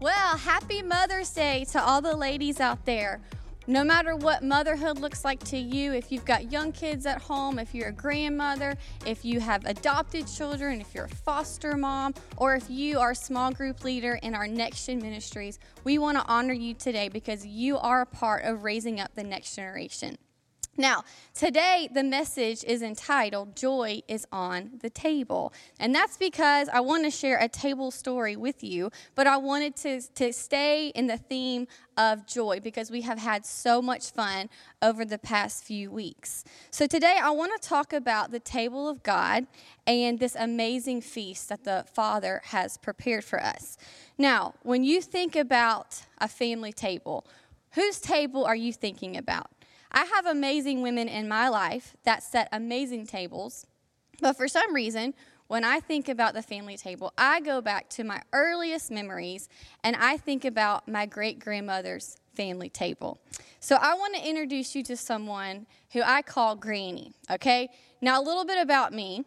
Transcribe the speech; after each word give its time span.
Well, 0.00 0.38
happy 0.38 0.80
Mother's 0.80 1.28
Day 1.28 1.66
to 1.72 1.84
all 1.84 2.00
the 2.00 2.16
ladies 2.16 2.58
out 2.58 2.86
there. 2.86 3.20
No 3.66 3.84
matter 3.84 4.16
what 4.16 4.42
motherhood 4.42 4.98
looks 4.98 5.26
like 5.26 5.40
to 5.44 5.58
you, 5.58 5.92
if 5.92 6.10
you've 6.10 6.24
got 6.24 6.50
young 6.50 6.72
kids 6.72 7.04
at 7.04 7.20
home, 7.20 7.58
if 7.58 7.74
you're 7.74 7.88
a 7.88 7.92
grandmother, 7.92 8.78
if 9.04 9.26
you 9.26 9.40
have 9.40 9.66
adopted 9.66 10.26
children, 10.26 10.80
if 10.80 10.94
you're 10.94 11.04
a 11.04 11.08
foster 11.08 11.76
mom, 11.76 12.14
or 12.38 12.54
if 12.54 12.70
you 12.70 12.98
are 12.98 13.10
a 13.10 13.14
small 13.14 13.52
group 13.52 13.84
leader 13.84 14.18
in 14.22 14.34
our 14.34 14.48
Next 14.48 14.86
Gen 14.86 15.00
Ministries, 15.00 15.58
we 15.84 15.98
want 15.98 16.16
to 16.16 16.24
honor 16.26 16.54
you 16.54 16.72
today 16.72 17.10
because 17.10 17.44
you 17.44 17.76
are 17.76 18.00
a 18.00 18.06
part 18.06 18.44
of 18.44 18.64
raising 18.64 19.00
up 19.00 19.14
the 19.14 19.22
next 19.22 19.54
generation. 19.54 20.16
Now, 20.80 21.04
today 21.34 21.90
the 21.92 22.02
message 22.02 22.64
is 22.64 22.80
entitled 22.80 23.54
Joy 23.54 24.00
is 24.08 24.26
on 24.32 24.78
the 24.80 24.88
Table. 24.88 25.52
And 25.78 25.94
that's 25.94 26.16
because 26.16 26.70
I 26.70 26.80
want 26.80 27.04
to 27.04 27.10
share 27.10 27.36
a 27.36 27.48
table 27.48 27.90
story 27.90 28.34
with 28.34 28.64
you, 28.64 28.90
but 29.14 29.26
I 29.26 29.36
wanted 29.36 29.76
to, 29.76 30.00
to 30.14 30.32
stay 30.32 30.88
in 30.94 31.06
the 31.06 31.18
theme 31.18 31.66
of 31.98 32.26
joy 32.26 32.60
because 32.60 32.90
we 32.90 33.02
have 33.02 33.18
had 33.18 33.44
so 33.44 33.82
much 33.82 34.10
fun 34.10 34.48
over 34.80 35.04
the 35.04 35.18
past 35.18 35.64
few 35.64 35.90
weeks. 35.90 36.44
So 36.70 36.86
today 36.86 37.18
I 37.22 37.28
want 37.28 37.60
to 37.60 37.68
talk 37.68 37.92
about 37.92 38.30
the 38.30 38.40
table 38.40 38.88
of 38.88 39.02
God 39.02 39.48
and 39.86 40.18
this 40.18 40.34
amazing 40.34 41.02
feast 41.02 41.50
that 41.50 41.64
the 41.64 41.84
Father 41.92 42.40
has 42.44 42.78
prepared 42.78 43.24
for 43.24 43.38
us. 43.42 43.76
Now, 44.16 44.54
when 44.62 44.82
you 44.82 45.02
think 45.02 45.36
about 45.36 46.06
a 46.16 46.26
family 46.26 46.72
table, 46.72 47.26
whose 47.72 48.00
table 48.00 48.46
are 48.46 48.56
you 48.56 48.72
thinking 48.72 49.18
about? 49.18 49.50
I 49.92 50.04
have 50.04 50.26
amazing 50.26 50.82
women 50.82 51.08
in 51.08 51.28
my 51.28 51.48
life 51.48 51.96
that 52.04 52.22
set 52.22 52.48
amazing 52.52 53.06
tables, 53.06 53.66
but 54.20 54.36
for 54.36 54.48
some 54.48 54.74
reason, 54.74 55.14
when 55.48 55.64
I 55.64 55.80
think 55.80 56.08
about 56.08 56.34
the 56.34 56.42
family 56.42 56.76
table, 56.76 57.12
I 57.18 57.40
go 57.40 57.60
back 57.60 57.90
to 57.90 58.04
my 58.04 58.22
earliest 58.32 58.90
memories 58.90 59.48
and 59.82 59.96
I 59.96 60.16
think 60.16 60.44
about 60.44 60.86
my 60.86 61.06
great 61.06 61.40
grandmother's 61.40 62.16
family 62.36 62.68
table. 62.68 63.18
So 63.58 63.76
I 63.80 63.94
want 63.94 64.14
to 64.14 64.28
introduce 64.28 64.76
you 64.76 64.84
to 64.84 64.96
someone 64.96 65.66
who 65.92 66.02
I 66.02 66.22
call 66.22 66.54
Granny, 66.54 67.12
okay? 67.28 67.68
Now, 68.00 68.20
a 68.20 68.22
little 68.22 68.44
bit 68.44 68.62
about 68.62 68.92
me. 68.92 69.24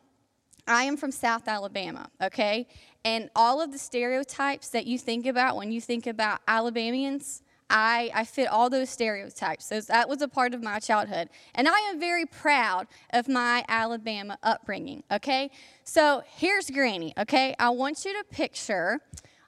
I 0.66 0.86
am 0.86 0.96
from 0.96 1.12
South 1.12 1.50
Alabama, 1.50 2.10
okay? 2.22 2.68
And 3.04 3.30
all 3.36 3.62
of 3.62 3.74
the 3.74 3.78
stereotypes 3.78 4.70
that 4.70 4.88
you 4.88 4.98
think 4.98 5.26
about 5.26 5.58
when 5.58 5.74
you 5.74 5.82
think 5.82 6.08
about 6.08 6.40
Alabamians, 6.48 7.42
I, 7.74 8.12
I 8.14 8.24
fit 8.24 8.48
all 8.48 8.70
those 8.70 8.92
stereotypes. 8.92 9.66
So 9.66 9.82
that 9.82 10.08
was 10.08 10.22
a 10.22 10.28
part 10.28 10.54
of 10.54 10.62
my 10.62 10.80
childhood. 10.80 11.30
And 11.56 11.68
I 11.68 11.80
am 11.90 12.00
very 12.00 12.26
proud 12.28 12.88
of 13.12 13.28
my 13.28 13.66
Alabama 13.68 14.38
upbringing, 14.44 15.04
okay? 15.12 15.50
So 15.84 16.22
here's 16.38 16.70
Granny, 16.70 17.14
okay? 17.18 17.56
I 17.58 17.72
want 17.72 18.06
you 18.06 18.14
to 18.14 18.24
picture 18.30 19.00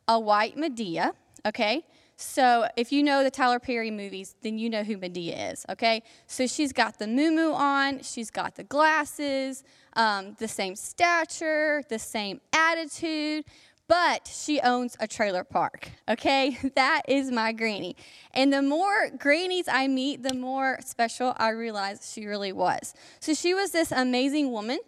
a 0.08 0.20
white 0.20 0.58
Madea, 0.58 1.14
okay? 1.46 1.86
So 2.18 2.68
if 2.76 2.92
you 2.92 3.04
know 3.04 3.24
the 3.24 3.30
Tyler 3.30 3.60
Perry 3.60 3.92
movies, 3.92 4.36
then 4.42 4.58
you 4.58 4.72
know 4.72 4.84
who 4.84 4.98
Madea 4.98 5.52
is, 5.52 5.66
okay? 5.70 6.02
So 6.26 6.48
she's 6.48 6.74
got 6.74 6.98
the 6.98 7.08
Moo 7.08 7.30
moo 7.30 7.52
on, 7.52 8.02
she's 8.02 8.32
got 8.32 8.56
the 8.56 8.64
glasses, 8.64 9.64
um, 9.94 10.36
the 10.40 10.48
same 10.48 10.76
stature, 10.76 11.84
the 11.90 12.00
same 12.00 12.42
attitude, 12.54 13.46
but 13.88 14.28
she 14.28 14.60
owns 14.62 14.98
a 15.00 15.08
trailer 15.08 15.44
park. 15.44 15.90
Okay, 16.10 16.58
that 16.76 17.04
is 17.08 17.32
my 17.32 17.52
granny. 17.52 17.96
And 18.34 18.52
the 18.52 18.62
more 18.62 19.10
grannies 19.18 19.68
I 19.68 19.88
meet, 19.88 20.24
the 20.24 20.34
more 20.34 20.80
special 20.84 21.34
I 21.38 21.50
realize 21.50 22.12
she 22.14 22.26
really 22.26 22.52
was. 22.52 22.94
So 23.20 23.34
she 23.34 23.54
was 23.54 23.72
this 23.72 23.92
amazing 23.92 24.52
woman 24.52 24.80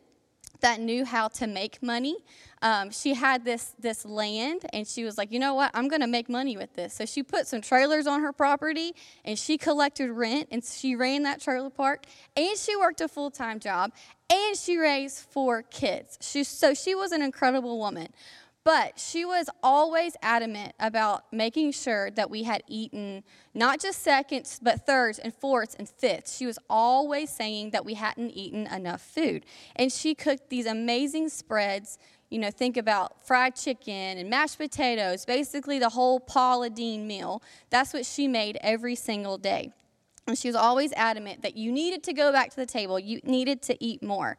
that 0.61 0.79
knew 0.79 1.05
how 1.05 1.27
to 1.27 1.47
make 1.47 1.81
money. 1.83 2.17
Um, 2.61 2.89
she 2.89 3.13
had 3.13 3.45
this 3.45 3.75
this 3.79 4.03
land, 4.05 4.65
and 4.73 4.87
she 4.87 5.03
was 5.03 5.17
like, 5.17 5.31
you 5.31 5.37
know 5.37 5.53
what? 5.53 5.69
I'm 5.75 5.87
going 5.87 6.01
to 6.01 6.07
make 6.07 6.27
money 6.27 6.57
with 6.57 6.73
this. 6.73 6.95
So 6.95 7.05
she 7.05 7.21
put 7.21 7.45
some 7.45 7.61
trailers 7.61 8.07
on 8.07 8.21
her 8.21 8.33
property, 8.33 8.95
and 9.23 9.37
she 9.37 9.57
collected 9.57 10.09
rent, 10.09 10.47
and 10.51 10.63
she 10.63 10.95
ran 10.95 11.23
that 11.23 11.39
trailer 11.41 11.69
park, 11.69 12.05
and 12.35 12.57
she 12.57 12.75
worked 12.75 13.01
a 13.01 13.07
full 13.07 13.29
time 13.29 13.59
job, 13.59 13.91
and 14.31 14.57
she 14.57 14.77
raised 14.77 15.19
four 15.19 15.61
kids. 15.61 16.17
She, 16.21 16.43
so 16.43 16.73
she 16.73 16.95
was 16.95 17.11
an 17.11 17.21
incredible 17.21 17.77
woman. 17.77 18.07
But 18.67 18.99
she 18.99 19.23
was 19.23 19.49
always 19.63 20.17
adamant 20.21 20.73
about 20.77 21.31
making 21.31 21.71
sure 21.71 22.11
that 22.11 22.29
we 22.29 22.43
had 22.43 22.63
eaten 22.67 23.23
not 23.53 23.79
just 23.79 24.03
seconds, 24.03 24.59
but 24.61 24.85
thirds 24.85 25.19
and 25.19 25.33
fourths 25.33 25.73
and 25.75 25.87
fifths. 25.87 26.35
She 26.35 26.45
was 26.45 26.59
always 26.69 27.29
saying 27.29 27.69
that 27.69 27.85
we 27.85 27.93
hadn't 27.93 28.31
eaten 28.31 28.67
enough 28.67 28.99
food. 28.99 29.45
And 29.77 29.89
she 29.89 30.13
cooked 30.13 30.49
these 30.49 30.65
amazing 30.65 31.29
spreads. 31.29 31.97
You 32.29 32.39
know, 32.39 32.51
think 32.51 32.75
about 32.75 33.25
fried 33.25 33.55
chicken 33.55 34.17
and 34.17 34.29
mashed 34.29 34.57
potatoes, 34.57 35.23
basically 35.23 35.79
the 35.79 35.87
whole 35.87 36.19
Paula 36.19 36.69
Deen 36.69 37.07
meal. 37.07 37.41
That's 37.69 37.93
what 37.93 38.05
she 38.05 38.27
made 38.27 38.57
every 38.59 38.95
single 38.95 39.37
day. 39.37 39.71
And 40.27 40.37
she 40.37 40.49
was 40.49 40.57
always 40.57 40.91
adamant 40.97 41.41
that 41.43 41.55
you 41.55 41.71
needed 41.71 42.03
to 42.03 42.11
go 42.11 42.33
back 42.33 42.49
to 42.49 42.57
the 42.57 42.65
table, 42.65 42.99
you 42.99 43.21
needed 43.23 43.61
to 43.61 43.81
eat 43.81 44.03
more. 44.03 44.37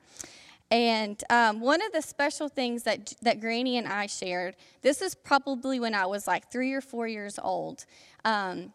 And 0.70 1.22
um, 1.30 1.60
one 1.60 1.80
of 1.80 1.92
the 1.92 2.02
special 2.02 2.48
things 2.48 2.82
that, 2.82 3.14
that 3.22 3.40
Granny 3.40 3.78
and 3.78 3.86
I 3.86 4.06
shared, 4.06 4.54
this 4.82 5.00
is 5.00 5.14
probably 5.14 5.80
when 5.80 5.94
I 5.94 6.06
was 6.06 6.26
like 6.26 6.50
three 6.50 6.74
or 6.74 6.82
four 6.82 7.08
years 7.08 7.38
old. 7.42 7.86
Um, 8.24 8.72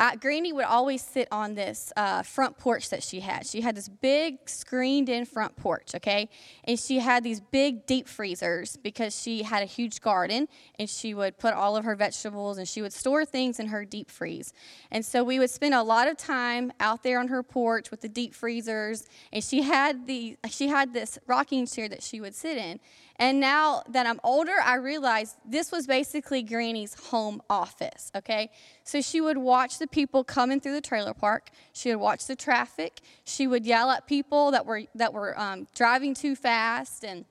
I, 0.00 0.16
Granny 0.16 0.50
would 0.50 0.64
always 0.64 1.02
sit 1.02 1.28
on 1.30 1.54
this 1.54 1.92
uh, 1.94 2.22
front 2.22 2.56
porch 2.56 2.88
that 2.88 3.02
she 3.02 3.20
had. 3.20 3.46
She 3.46 3.60
had 3.60 3.76
this 3.76 3.86
big 3.86 4.48
screened 4.48 5.10
in 5.10 5.26
front 5.26 5.56
porch, 5.56 5.94
okay? 5.94 6.30
And 6.64 6.80
she 6.80 7.00
had 7.00 7.22
these 7.22 7.40
big 7.40 7.84
deep 7.84 8.08
freezers 8.08 8.78
because 8.78 9.20
she 9.20 9.42
had 9.42 9.62
a 9.62 9.66
huge 9.66 10.00
garden 10.00 10.48
and 10.78 10.88
she 10.88 11.12
would 11.12 11.36
put 11.38 11.52
all 11.52 11.76
of 11.76 11.84
her 11.84 11.94
vegetables 11.94 12.56
and 12.56 12.66
she 12.66 12.80
would 12.80 12.94
store 12.94 13.26
things 13.26 13.60
in 13.60 13.66
her 13.66 13.84
deep 13.84 14.10
freeze. 14.10 14.54
And 14.90 15.04
so 15.04 15.22
we 15.22 15.38
would 15.38 15.50
spend 15.50 15.74
a 15.74 15.82
lot 15.82 16.08
of 16.08 16.16
time 16.16 16.72
out 16.80 17.02
there 17.02 17.20
on 17.20 17.28
her 17.28 17.42
porch 17.42 17.90
with 17.90 18.00
the 18.00 18.08
deep 18.08 18.34
freezers 18.34 19.06
and 19.34 19.44
she 19.44 19.60
had 19.60 20.06
the 20.06 20.38
she 20.48 20.68
had 20.68 20.94
this 20.94 21.18
rocking 21.26 21.66
chair 21.66 21.90
that 21.90 22.02
she 22.02 22.22
would 22.22 22.34
sit 22.34 22.56
in. 22.56 22.80
And 23.16 23.38
now 23.38 23.82
that 23.90 24.06
I'm 24.06 24.18
older, 24.24 24.54
I 24.64 24.76
realize 24.76 25.36
this 25.44 25.70
was 25.70 25.86
basically 25.86 26.42
Granny's 26.42 26.94
home 26.94 27.42
office, 27.50 28.10
okay? 28.16 28.50
So 28.82 29.02
she 29.02 29.20
would 29.20 29.36
watch 29.36 29.78
the 29.78 29.86
people 29.90 30.24
coming 30.24 30.60
through 30.60 30.74
the 30.74 30.80
trailer 30.80 31.14
park. 31.14 31.50
She 31.72 31.90
would 31.90 32.00
watch 32.00 32.26
the 32.26 32.36
traffic. 32.36 33.00
She 33.24 33.46
would 33.46 33.66
yell 33.66 33.90
at 33.90 34.06
people 34.06 34.50
that 34.52 34.66
were, 34.66 34.82
that 34.94 35.12
were 35.12 35.38
um, 35.38 35.66
driving 35.74 36.14
too 36.14 36.36
fast 36.36 37.04
and 37.04 37.24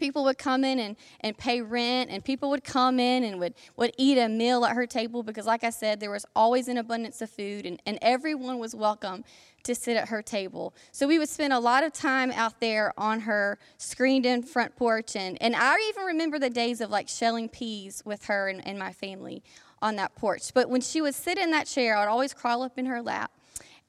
people 0.00 0.24
would 0.24 0.38
come 0.38 0.64
in 0.64 0.80
and, 0.80 0.96
and 1.20 1.38
pay 1.38 1.60
rent 1.60 2.10
and 2.10 2.24
people 2.24 2.50
would 2.50 2.64
come 2.64 2.98
in 2.98 3.22
and 3.22 3.38
would, 3.38 3.54
would 3.76 3.92
eat 3.98 4.18
a 4.18 4.28
meal 4.28 4.64
at 4.64 4.74
her 4.74 4.86
table 4.86 5.22
because 5.22 5.46
like 5.46 5.62
i 5.62 5.70
said 5.70 6.00
there 6.00 6.10
was 6.10 6.26
always 6.34 6.66
an 6.66 6.78
abundance 6.78 7.20
of 7.20 7.30
food 7.30 7.66
and, 7.66 7.80
and 7.86 7.98
everyone 8.02 8.58
was 8.58 8.74
welcome 8.74 9.22
to 9.62 9.74
sit 9.74 9.96
at 9.96 10.08
her 10.08 10.22
table 10.22 10.74
so 10.90 11.06
we 11.06 11.18
would 11.18 11.28
spend 11.28 11.52
a 11.52 11.58
lot 11.58 11.84
of 11.84 11.92
time 11.92 12.32
out 12.32 12.58
there 12.60 12.92
on 12.98 13.20
her 13.20 13.58
screened 13.76 14.24
in 14.24 14.42
front 14.42 14.74
porch 14.74 15.14
and, 15.14 15.36
and 15.40 15.54
i 15.54 15.76
even 15.90 16.04
remember 16.04 16.38
the 16.38 16.50
days 16.50 16.80
of 16.80 16.90
like 16.90 17.06
shelling 17.06 17.48
peas 17.48 18.02
with 18.04 18.24
her 18.24 18.48
and, 18.48 18.66
and 18.66 18.78
my 18.78 18.92
family 18.92 19.42
on 19.82 19.96
that 19.96 20.14
porch 20.14 20.52
but 20.54 20.68
when 20.68 20.80
she 20.80 21.00
would 21.00 21.14
sit 21.14 21.38
in 21.38 21.50
that 21.50 21.66
chair 21.66 21.96
i 21.96 22.00
would 22.00 22.10
always 22.10 22.34
crawl 22.34 22.62
up 22.62 22.78
in 22.78 22.86
her 22.86 23.02
lap 23.02 23.30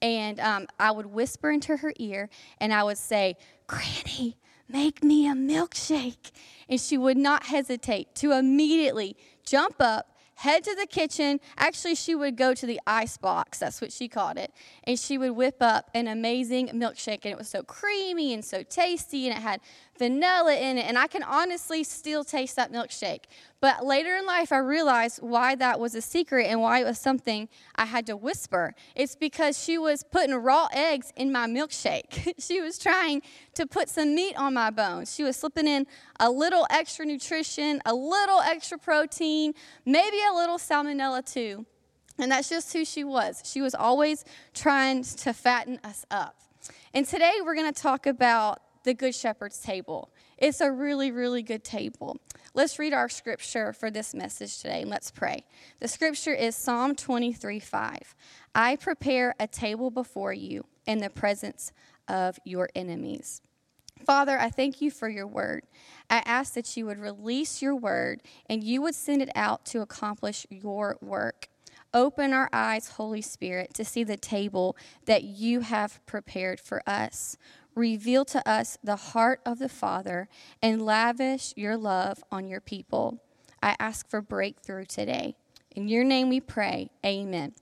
and 0.01 0.39
um, 0.39 0.67
i 0.79 0.91
would 0.91 1.05
whisper 1.05 1.51
into 1.51 1.77
her 1.77 1.93
ear 1.97 2.29
and 2.59 2.73
i 2.73 2.83
would 2.83 2.97
say 2.97 3.35
granny 3.67 4.37
Make 4.71 5.03
me 5.03 5.27
a 5.27 5.33
milkshake. 5.33 6.31
And 6.69 6.79
she 6.79 6.97
would 6.97 7.17
not 7.17 7.47
hesitate 7.47 8.15
to 8.15 8.31
immediately 8.31 9.17
jump 9.45 9.75
up, 9.79 10.15
head 10.35 10.63
to 10.63 10.73
the 10.75 10.87
kitchen. 10.87 11.41
Actually, 11.57 11.95
she 11.95 12.15
would 12.15 12.37
go 12.37 12.53
to 12.53 12.65
the 12.65 12.79
ice 12.87 13.17
box, 13.17 13.59
that's 13.59 13.81
what 13.81 13.91
she 13.91 14.07
called 14.07 14.37
it. 14.37 14.53
And 14.85 14.97
she 14.97 15.17
would 15.17 15.31
whip 15.31 15.57
up 15.59 15.89
an 15.93 16.07
amazing 16.07 16.69
milkshake. 16.69 17.25
And 17.25 17.33
it 17.33 17.37
was 17.37 17.49
so 17.49 17.63
creamy 17.63 18.33
and 18.33 18.45
so 18.45 18.63
tasty, 18.63 19.27
and 19.27 19.37
it 19.37 19.41
had 19.41 19.59
vanilla 19.99 20.55
in 20.55 20.77
it. 20.77 20.85
And 20.87 20.97
I 20.97 21.07
can 21.07 21.23
honestly 21.23 21.83
still 21.83 22.23
taste 22.23 22.55
that 22.55 22.71
milkshake. 22.71 23.25
But 23.61 23.85
later 23.85 24.15
in 24.15 24.25
life, 24.25 24.51
I 24.51 24.57
realized 24.57 25.19
why 25.21 25.53
that 25.53 25.79
was 25.79 25.93
a 25.93 26.01
secret 26.01 26.47
and 26.47 26.59
why 26.59 26.79
it 26.79 26.83
was 26.83 26.97
something 26.97 27.47
I 27.75 27.85
had 27.85 28.07
to 28.07 28.17
whisper. 28.17 28.73
It's 28.95 29.15
because 29.15 29.63
she 29.63 29.77
was 29.77 30.03
putting 30.03 30.35
raw 30.35 30.67
eggs 30.73 31.13
in 31.15 31.31
my 31.31 31.45
milkshake. 31.45 32.33
she 32.39 32.59
was 32.59 32.79
trying 32.79 33.21
to 33.53 33.67
put 33.67 33.87
some 33.87 34.15
meat 34.15 34.35
on 34.35 34.55
my 34.55 34.71
bones. 34.71 35.13
She 35.13 35.23
was 35.23 35.37
slipping 35.37 35.67
in 35.67 35.85
a 36.19 36.31
little 36.31 36.65
extra 36.71 37.05
nutrition, 37.05 37.83
a 37.85 37.93
little 37.93 38.39
extra 38.39 38.79
protein, 38.79 39.53
maybe 39.85 40.17
a 40.27 40.33
little 40.33 40.57
salmonella 40.57 41.23
too. 41.23 41.67
And 42.17 42.31
that's 42.31 42.49
just 42.49 42.73
who 42.73 42.83
she 42.83 43.03
was. 43.03 43.43
She 43.45 43.61
was 43.61 43.75
always 43.75 44.25
trying 44.55 45.03
to 45.03 45.33
fatten 45.33 45.79
us 45.83 46.03
up. 46.09 46.35
And 46.95 47.07
today 47.07 47.33
we're 47.45 47.55
going 47.55 47.71
to 47.71 47.81
talk 47.81 48.07
about 48.07 48.59
the 48.83 48.95
Good 48.95 49.13
Shepherd's 49.13 49.59
table. 49.59 50.09
It's 50.37 50.61
a 50.61 50.71
really, 50.71 51.11
really 51.11 51.43
good 51.43 51.63
table. 51.63 52.17
Let's 52.53 52.77
read 52.77 52.91
our 52.91 53.07
scripture 53.07 53.71
for 53.71 53.89
this 53.89 54.13
message 54.13 54.57
today. 54.57 54.81
and 54.81 54.89
Let's 54.89 55.09
pray. 55.09 55.45
The 55.79 55.87
scripture 55.87 56.33
is 56.33 56.53
Psalm 56.53 56.95
23 56.95 57.61
5. 57.61 58.15
I 58.53 58.75
prepare 58.75 59.35
a 59.39 59.47
table 59.47 59.89
before 59.89 60.33
you 60.33 60.65
in 60.85 60.97
the 60.97 61.09
presence 61.09 61.71
of 62.09 62.37
your 62.43 62.69
enemies. 62.75 63.41
Father, 64.05 64.37
I 64.37 64.49
thank 64.49 64.81
you 64.81 64.91
for 64.91 65.07
your 65.07 65.27
word. 65.27 65.63
I 66.09 66.23
ask 66.25 66.55
that 66.55 66.75
you 66.75 66.85
would 66.87 66.99
release 66.99 67.61
your 67.61 67.75
word 67.75 68.21
and 68.47 68.61
you 68.63 68.81
would 68.81 68.95
send 68.95 69.21
it 69.21 69.29
out 69.33 69.63
to 69.67 69.79
accomplish 69.79 70.45
your 70.49 70.97
work. 71.01 71.47
Open 71.93 72.33
our 72.33 72.49
eyes, 72.51 72.89
Holy 72.89 73.21
Spirit, 73.21 73.73
to 73.75 73.85
see 73.85 74.03
the 74.03 74.17
table 74.17 74.75
that 75.05 75.23
you 75.23 75.61
have 75.61 76.05
prepared 76.05 76.59
for 76.59 76.81
us. 76.87 77.37
Reveal 77.75 78.25
to 78.25 78.47
us 78.47 78.77
the 78.83 78.95
heart 78.95 79.41
of 79.45 79.59
the 79.59 79.69
Father 79.69 80.27
and 80.61 80.85
lavish 80.85 81.53
your 81.55 81.77
love 81.77 82.23
on 82.31 82.47
your 82.47 82.61
people. 82.61 83.23
I 83.63 83.75
ask 83.79 84.09
for 84.09 84.21
breakthrough 84.21 84.85
today. 84.85 85.35
In 85.75 85.87
your 85.87 86.03
name 86.03 86.29
we 86.29 86.41
pray. 86.41 86.89
Amen. 87.05 87.53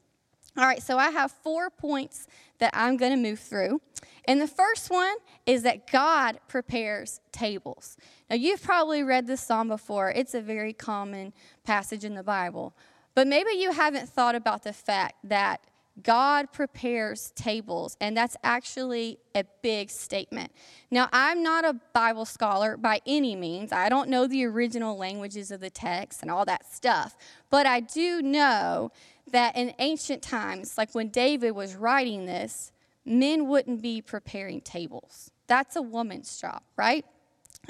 All 0.58 0.66
right, 0.66 0.82
so 0.82 0.98
I 0.98 1.12
have 1.12 1.32
four 1.32 1.70
points 1.70 2.28
that 2.58 2.72
I'm 2.74 2.98
going 2.98 3.12
to 3.12 3.18
move 3.18 3.40
through. 3.40 3.82
And 4.26 4.42
the 4.42 4.48
first 4.48 4.90
one 4.90 5.16
is 5.46 5.64
that 5.64 5.90
God 5.90 6.40
prepares 6.48 7.22
tables. 7.32 7.98
Now, 8.30 8.36
you've 8.36 8.62
probably 8.62 9.04
read 9.04 9.28
this 9.28 9.42
psalm 9.42 9.68
before, 9.68 10.10
it's 10.12 10.34
a 10.34 10.42
very 10.42 10.74
common 10.74 11.34
passage 11.64 12.04
in 12.04 12.16
the 12.16 12.24
Bible. 12.24 12.76
But 13.16 13.28
maybe 13.28 13.52
you 13.52 13.72
haven't 13.72 14.10
thought 14.10 14.36
about 14.36 14.64
the 14.64 14.74
fact 14.74 15.16
that 15.24 15.62
God 16.04 16.52
prepares 16.52 17.32
tables, 17.36 17.98
and 18.00 18.16
that's 18.16 18.36
actually 18.44 19.20
a 19.36 19.44
big 19.62 19.90
statement. 19.90 20.52
Now, 20.92 21.10
I'm 21.12 21.44
not 21.44 21.66
a 21.66 21.74
Bible 21.94 22.26
scholar 22.26 22.78
by 22.78 23.02
any 23.06 23.36
means. 23.36 23.72
I 23.72 23.90
don't 23.90 24.10
know 24.10 24.28
the 24.28 24.46
original 24.46 24.98
languages 24.98 25.52
of 25.52 25.60
the 25.60 25.70
text 25.70 26.22
and 26.22 26.32
all 26.32 26.46
that 26.46 26.72
stuff, 26.72 27.16
but 27.50 27.66
I 27.66 27.80
do 27.80 28.22
know 28.22 28.92
that 29.32 29.56
in 29.56 29.74
ancient 29.80 30.22
times, 30.22 30.78
like 30.78 30.94
when 30.94 31.10
David 31.10 31.52
was 31.52 31.76
writing 31.76 32.26
this, 32.26 32.72
men 33.06 33.48
wouldn't 33.48 33.82
be 33.82 34.02
preparing 34.02 34.62
tables. 34.62 35.32
That's 35.48 35.76
a 35.76 35.82
woman's 35.82 36.40
job, 36.40 36.62
right? 36.78 37.06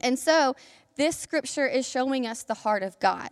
And 0.01 0.17
so, 0.17 0.55
this 0.95 1.17
scripture 1.17 1.65
is 1.65 1.87
showing 1.87 2.27
us 2.27 2.43
the 2.43 2.53
heart 2.53 2.83
of 2.83 2.99
God. 2.99 3.29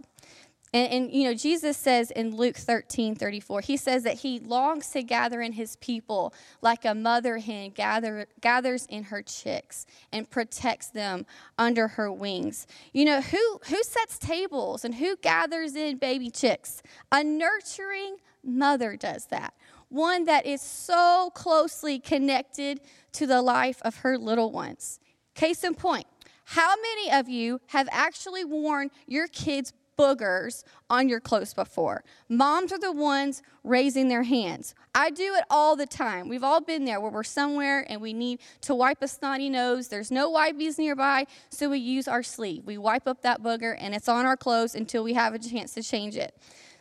And, 0.73 0.91
and, 0.91 1.11
you 1.13 1.23
know, 1.23 1.33
Jesus 1.33 1.77
says 1.77 2.11
in 2.11 2.35
Luke 2.35 2.57
13 2.57 3.15
34, 3.15 3.61
he 3.61 3.77
says 3.77 4.03
that 4.03 4.15
he 4.15 4.39
longs 4.39 4.89
to 4.89 5.01
gather 5.01 5.41
in 5.41 5.53
his 5.53 5.77
people 5.77 6.33
like 6.61 6.83
a 6.83 6.93
mother 6.93 7.37
hen 7.37 7.71
gather, 7.71 8.27
gathers 8.41 8.85
in 8.87 9.03
her 9.03 9.21
chicks 9.21 9.85
and 10.11 10.29
protects 10.29 10.87
them 10.87 11.25
under 11.57 11.87
her 11.89 12.11
wings. 12.11 12.67
You 12.91 13.05
know, 13.05 13.21
who, 13.21 13.59
who 13.69 13.81
sets 13.83 14.19
tables 14.19 14.83
and 14.83 14.95
who 14.95 15.15
gathers 15.17 15.75
in 15.75 15.97
baby 15.97 16.29
chicks? 16.29 16.81
A 17.11 17.23
nurturing 17.23 18.17
mother 18.43 18.97
does 18.97 19.25
that. 19.27 19.53
One 19.89 20.25
that 20.25 20.45
is 20.45 20.61
so 20.61 21.31
closely 21.33 21.97
connected 21.97 22.81
to 23.13 23.25
the 23.25 23.41
life 23.41 23.81
of 23.83 23.97
her 23.97 24.17
little 24.17 24.51
ones. 24.51 24.99
Case 25.33 25.63
in 25.63 25.75
point, 25.75 26.07
how 26.43 26.75
many 26.75 27.11
of 27.11 27.27
you 27.27 27.59
have 27.67 27.87
actually 27.91 28.45
worn 28.45 28.89
your 29.05 29.27
kids' 29.27 29.73
boogers 29.97 30.63
on 30.89 31.09
your 31.09 31.19
clothes 31.19 31.53
before. 31.53 32.03
Moms 32.29 32.71
are 32.71 32.79
the 32.79 32.91
ones 32.91 33.41
raising 33.63 34.07
their 34.07 34.23
hands. 34.23 34.75
I 34.94 35.09
do 35.09 35.33
it 35.35 35.44
all 35.49 35.75
the 35.75 35.85
time. 35.85 36.29
We've 36.29 36.44
all 36.44 36.61
been 36.61 36.85
there 36.85 37.01
where 37.01 37.11
we're 37.11 37.23
somewhere 37.23 37.85
and 37.89 38.01
we 38.01 38.13
need 38.13 38.39
to 38.61 38.75
wipe 38.75 39.01
a 39.01 39.07
snotty 39.07 39.49
nose. 39.49 39.88
There's 39.88 40.11
no 40.11 40.29
wipes 40.29 40.77
nearby, 40.77 41.25
so 41.49 41.69
we 41.69 41.79
use 41.79 42.07
our 42.07 42.23
sleeve. 42.23 42.65
We 42.65 42.77
wipe 42.77 43.07
up 43.07 43.21
that 43.23 43.41
booger 43.41 43.75
and 43.79 43.94
it's 43.95 44.07
on 44.07 44.25
our 44.25 44.38
clothes 44.38 44.75
until 44.75 45.03
we 45.03 45.13
have 45.13 45.33
a 45.33 45.39
chance 45.39 45.73
to 45.73 45.83
change 45.83 46.15
it. 46.15 46.35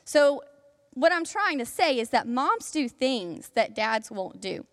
So, 0.04 0.42
what 0.92 1.12
I'm 1.12 1.26
trying 1.26 1.58
to 1.58 1.66
say 1.66 1.98
is 1.98 2.08
that 2.10 2.26
moms 2.26 2.70
do 2.70 2.88
things 2.88 3.50
that 3.50 3.74
dads 3.74 4.10
won't 4.10 4.40
do. 4.40 4.64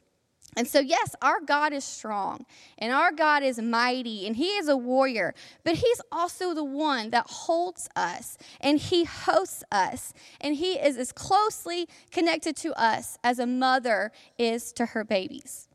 And 0.55 0.67
so, 0.67 0.79
yes, 0.79 1.15
our 1.21 1.39
God 1.41 1.73
is 1.73 1.83
strong 1.83 2.45
and 2.77 2.91
our 2.93 3.11
God 3.11 3.43
is 3.43 3.59
mighty 3.59 4.27
and 4.27 4.35
He 4.35 4.49
is 4.57 4.67
a 4.67 4.77
warrior, 4.77 5.33
but 5.63 5.75
He's 5.75 6.01
also 6.11 6.53
the 6.53 6.63
one 6.63 7.09
that 7.11 7.27
holds 7.27 7.89
us 7.95 8.37
and 8.61 8.79
He 8.79 9.03
hosts 9.03 9.63
us 9.71 10.13
and 10.41 10.55
He 10.55 10.73
is 10.73 10.97
as 10.97 11.11
closely 11.11 11.87
connected 12.11 12.55
to 12.57 12.79
us 12.79 13.17
as 13.23 13.39
a 13.39 13.47
mother 13.47 14.11
is 14.37 14.71
to 14.73 14.87
her 14.87 15.03
babies. 15.03 15.67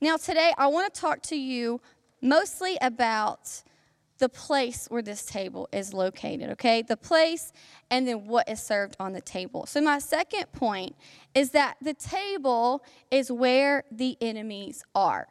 Now, 0.00 0.16
today, 0.16 0.52
I 0.56 0.66
want 0.68 0.92
to 0.92 1.00
talk 1.00 1.22
to 1.24 1.36
you 1.36 1.80
mostly 2.22 2.78
about 2.80 3.62
the 4.20 4.28
place 4.28 4.86
where 4.88 5.02
this 5.02 5.24
table 5.24 5.68
is 5.72 5.92
located, 5.92 6.50
okay? 6.50 6.82
The 6.82 6.96
place 6.96 7.52
and 7.90 8.06
then 8.06 8.26
what 8.26 8.48
is 8.48 8.62
served 8.62 8.96
on 9.00 9.12
the 9.12 9.20
table. 9.20 9.66
So, 9.66 9.80
my 9.80 9.98
second 9.98 10.52
point 10.52 10.94
is 11.34 11.50
that 11.50 11.76
the 11.82 11.94
table 11.94 12.84
is 13.10 13.32
where 13.32 13.82
the 13.90 14.16
enemies 14.20 14.84
are. 14.94 15.26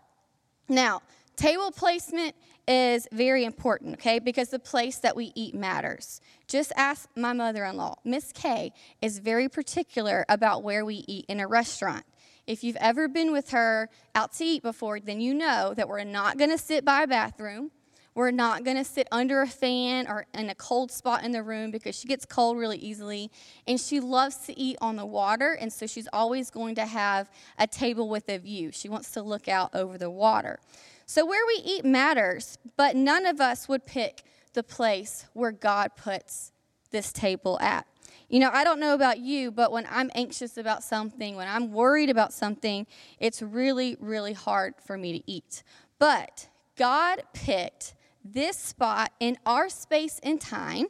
Now, 0.68 1.02
table 1.38 1.72
placement 1.72 2.36
is 2.68 3.08
very 3.12 3.46
important, 3.46 3.94
okay? 3.96 4.20
Because 4.20 4.50
the 4.50 4.60
place 4.60 4.98
that 4.98 5.16
we 5.16 5.32
eat 5.34 5.56
matters. 5.56 6.22
Just 6.48 6.72
ask 6.76 7.10
my 7.16 7.34
mother 7.34 7.64
in 7.66 7.78
law. 7.78 7.96
Miss 8.04 8.32
Kay 8.32 8.74
is 9.02 9.20
very 9.20 9.50
particular 9.50 10.26
about 10.30 10.64
where 10.64 10.86
we 10.86 11.04
eat 11.08 11.26
in 11.28 11.40
a 11.40 11.48
restaurant. 11.48 12.06
If 12.46 12.64
you've 12.64 12.78
ever 12.78 13.08
been 13.08 13.32
with 13.32 13.52
her 13.52 13.90
out 14.14 14.34
to 14.34 14.44
eat 14.44 14.64
before, 14.64 15.00
then 15.00 15.22
you 15.22 15.34
know 15.34 15.74
that 15.76 15.88
we're 15.88 16.04
not 16.04 16.38
gonna 16.38 16.58
sit 16.58 16.84
by 16.84 17.04
a 17.04 17.08
bathroom. 17.08 17.72
We're 18.16 18.32
not 18.32 18.64
going 18.64 18.78
to 18.78 18.84
sit 18.84 19.08
under 19.12 19.42
a 19.42 19.48
fan 19.48 20.08
or 20.08 20.26
in 20.34 20.50
a 20.50 20.56
cold 20.56 20.92
spot 20.92 21.24
in 21.24 21.32
the 21.32 21.44
room 21.44 21.72
because 21.72 21.98
she 21.98 22.08
gets 22.08 22.26
cold 22.26 22.58
really 22.58 22.78
easily. 22.78 23.32
And 23.68 23.80
she 23.80 24.00
loves 24.00 24.38
to 24.48 24.60
eat 24.60 24.78
on 24.82 24.96
the 24.96 25.06
water, 25.06 25.54
and 25.54 25.72
so 25.72 25.88
she's 25.88 26.08
always 26.12 26.50
going 26.50 26.76
to 26.76 26.86
have 26.86 27.30
a 27.58 27.68
table 27.68 28.10
with 28.10 28.28
a 28.30 28.38
view. 28.38 28.72
She 28.72 28.90
wants 28.90 29.12
to 29.12 29.22
look 29.22 29.48
out 29.48 29.74
over 29.74 29.98
the 29.98 30.10
water. 30.10 30.60
So, 31.06 31.26
where 31.26 31.46
we 31.48 31.62
eat 31.64 31.86
matters, 31.86 32.58
but 32.78 32.96
none 32.96 33.26
of 33.26 33.42
us 33.42 33.68
would 33.68 33.86
pick 33.86 34.24
the 34.54 34.64
place 34.64 35.26
where 35.34 35.52
God 35.52 35.92
puts 35.96 36.52
this 36.92 37.12
table 37.12 37.58
at. 37.62 37.88
You 38.30 38.40
know, 38.40 38.52
I 38.54 38.64
don't 38.64 38.80
know 38.80 38.94
about 38.94 39.18
you, 39.20 39.50
but 39.52 39.72
when 39.72 39.88
I'm 39.90 40.12
anxious 40.14 40.56
about 40.58 40.84
something, 40.84 41.36
when 41.36 41.48
I'm 41.48 41.72
worried 41.72 42.12
about 42.12 42.32
something, 42.32 42.86
it's 43.20 43.42
really, 43.42 43.98
really 44.00 44.34
hard 44.34 44.76
for 44.86 44.98
me 44.98 45.18
to 45.18 45.32
eat. 45.32 45.64
But 45.98 46.48
God 46.78 47.24
picked 47.34 47.96
this 48.34 48.58
spot 48.58 49.12
in 49.20 49.38
our 49.46 49.70
space 49.70 50.20
and 50.24 50.40
time 50.40 50.88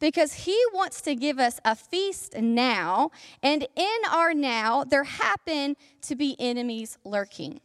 because 0.00 0.34
he 0.34 0.60
wants 0.72 1.00
to 1.02 1.14
give 1.14 1.38
us 1.38 1.60
a 1.64 1.74
feast 1.74 2.36
now, 2.36 3.10
and 3.42 3.66
in 3.76 3.98
our 4.10 4.34
now, 4.34 4.84
there 4.84 5.04
happen 5.04 5.76
to 6.02 6.14
be 6.14 6.36
enemies 6.38 6.98
lurking. 7.04 7.60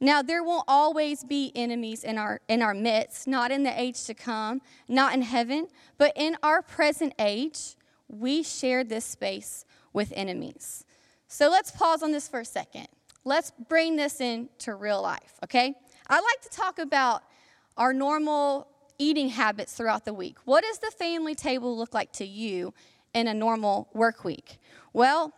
Now, 0.00 0.22
there 0.22 0.42
won't 0.42 0.64
always 0.66 1.24
be 1.24 1.52
enemies 1.54 2.02
in 2.02 2.18
our, 2.18 2.40
in 2.48 2.62
our 2.62 2.74
midst, 2.74 3.28
not 3.28 3.50
in 3.50 3.62
the 3.62 3.80
age 3.80 4.04
to 4.04 4.14
come, 4.14 4.60
not 4.88 5.14
in 5.14 5.22
heaven, 5.22 5.68
but 5.98 6.12
in 6.16 6.36
our 6.42 6.62
present 6.62 7.14
age, 7.18 7.76
we 8.08 8.42
share 8.42 8.82
this 8.84 9.04
space 9.04 9.64
with 9.92 10.12
enemies. 10.16 10.84
So 11.28 11.48
let's 11.48 11.70
pause 11.70 12.02
on 12.02 12.12
this 12.12 12.28
for 12.28 12.40
a 12.40 12.44
second. 12.44 12.88
Let's 13.24 13.52
bring 13.68 13.96
this 13.96 14.20
into 14.20 14.74
real 14.74 15.00
life, 15.00 15.38
okay? 15.44 15.74
I 16.08 16.16
like 16.16 16.40
to 16.42 16.50
talk 16.50 16.78
about 16.78 17.22
our 17.76 17.92
normal 17.92 18.68
eating 18.98 19.28
habits 19.28 19.72
throughout 19.72 20.04
the 20.04 20.14
week. 20.14 20.36
What 20.44 20.64
does 20.64 20.78
the 20.78 20.90
family 20.90 21.34
table 21.34 21.76
look 21.76 21.94
like 21.94 22.12
to 22.14 22.24
you 22.24 22.72
in 23.12 23.26
a 23.26 23.34
normal 23.34 23.88
work 23.92 24.24
week? 24.24 24.58
Well, 24.92 25.32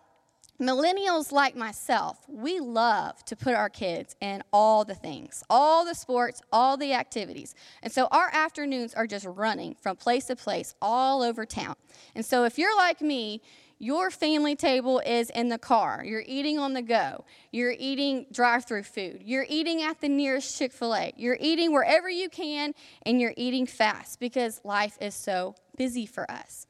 millennials 0.61 1.33
like 1.33 1.57
myself, 1.57 2.19
we 2.28 2.61
love 2.61 3.25
to 3.26 3.37
put 3.37 3.55
our 3.55 3.69
kids 3.69 4.16
in 4.21 4.43
all 4.52 4.85
the 4.85 4.95
things, 4.95 5.43
all 5.50 5.85
the 5.85 5.95
sports, 5.95 6.40
all 6.52 6.76
the 6.76 6.95
activities. 6.95 7.55
And 7.83 7.93
so 7.93 8.09
our 8.11 8.31
afternoons 8.33 8.95
are 8.95 9.07
just 9.07 9.26
running 9.26 9.76
from 9.81 9.97
place 9.97 10.26
to 10.26 10.37
place 10.37 10.75
all 10.81 11.23
over 11.23 11.45
town. 11.45 11.76
And 12.14 12.25
so 12.25 12.45
if 12.45 12.59
you're 12.59 12.76
like 12.76 13.00
me, 13.00 13.43
your 13.78 14.11
family 14.11 14.56
table 14.56 15.00
is 15.04 15.28
in 15.30 15.49
the 15.49 15.59
car. 15.59 16.02
You're 16.04 16.25
eating 16.26 16.59
on 16.59 16.73
the 16.73 16.83
go. 16.83 17.25
You're 17.52 17.75
eating 17.78 18.26
drive 18.33 18.64
through 18.64 18.85
food. 18.85 19.23
You're 19.23 19.47
eating 19.49 19.83
at 19.83 20.00
the 20.00 20.09
nearest 20.09 20.56
Chick 20.56 20.73
fil 20.73 20.95
A. 20.95 21.12
You're 21.16 21.37
eating 21.40 21.73
wherever 21.73 22.09
you 22.09 22.30
can, 22.30 22.75
and 23.04 23.21
you're 23.21 23.35
eating 23.37 23.66
fast 23.66 24.18
because 24.18 24.61
life 24.64 24.97
is 25.00 25.14
so 25.14 25.54
busy 25.76 26.06
for 26.06 26.30
us. 26.30 26.66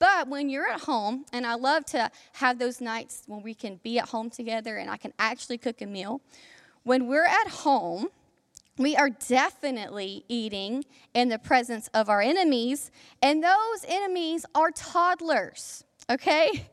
But 0.00 0.28
when 0.28 0.48
you're 0.48 0.68
at 0.68 0.82
home, 0.82 1.24
and 1.32 1.46
I 1.46 1.54
love 1.54 1.84
to 1.86 2.10
have 2.34 2.58
those 2.58 2.80
nights 2.80 3.22
when 3.26 3.42
we 3.42 3.54
can 3.54 3.80
be 3.82 3.98
at 3.98 4.08
home 4.08 4.30
together 4.30 4.76
and 4.76 4.90
I 4.90 4.96
can 4.96 5.12
actually 5.18 5.58
cook 5.58 5.80
a 5.80 5.86
meal, 5.86 6.20
when 6.82 7.06
we're 7.06 7.26
at 7.26 7.48
home, 7.48 8.08
we 8.76 8.96
are 8.96 9.10
definitely 9.10 10.24
eating 10.28 10.84
in 11.14 11.28
the 11.28 11.38
presence 11.38 11.88
of 11.94 12.08
our 12.08 12.20
enemies, 12.20 12.90
and 13.20 13.42
those 13.42 13.84
enemies 13.88 14.46
are 14.54 14.70
toddlers 14.70 15.84
okay? 16.10 16.66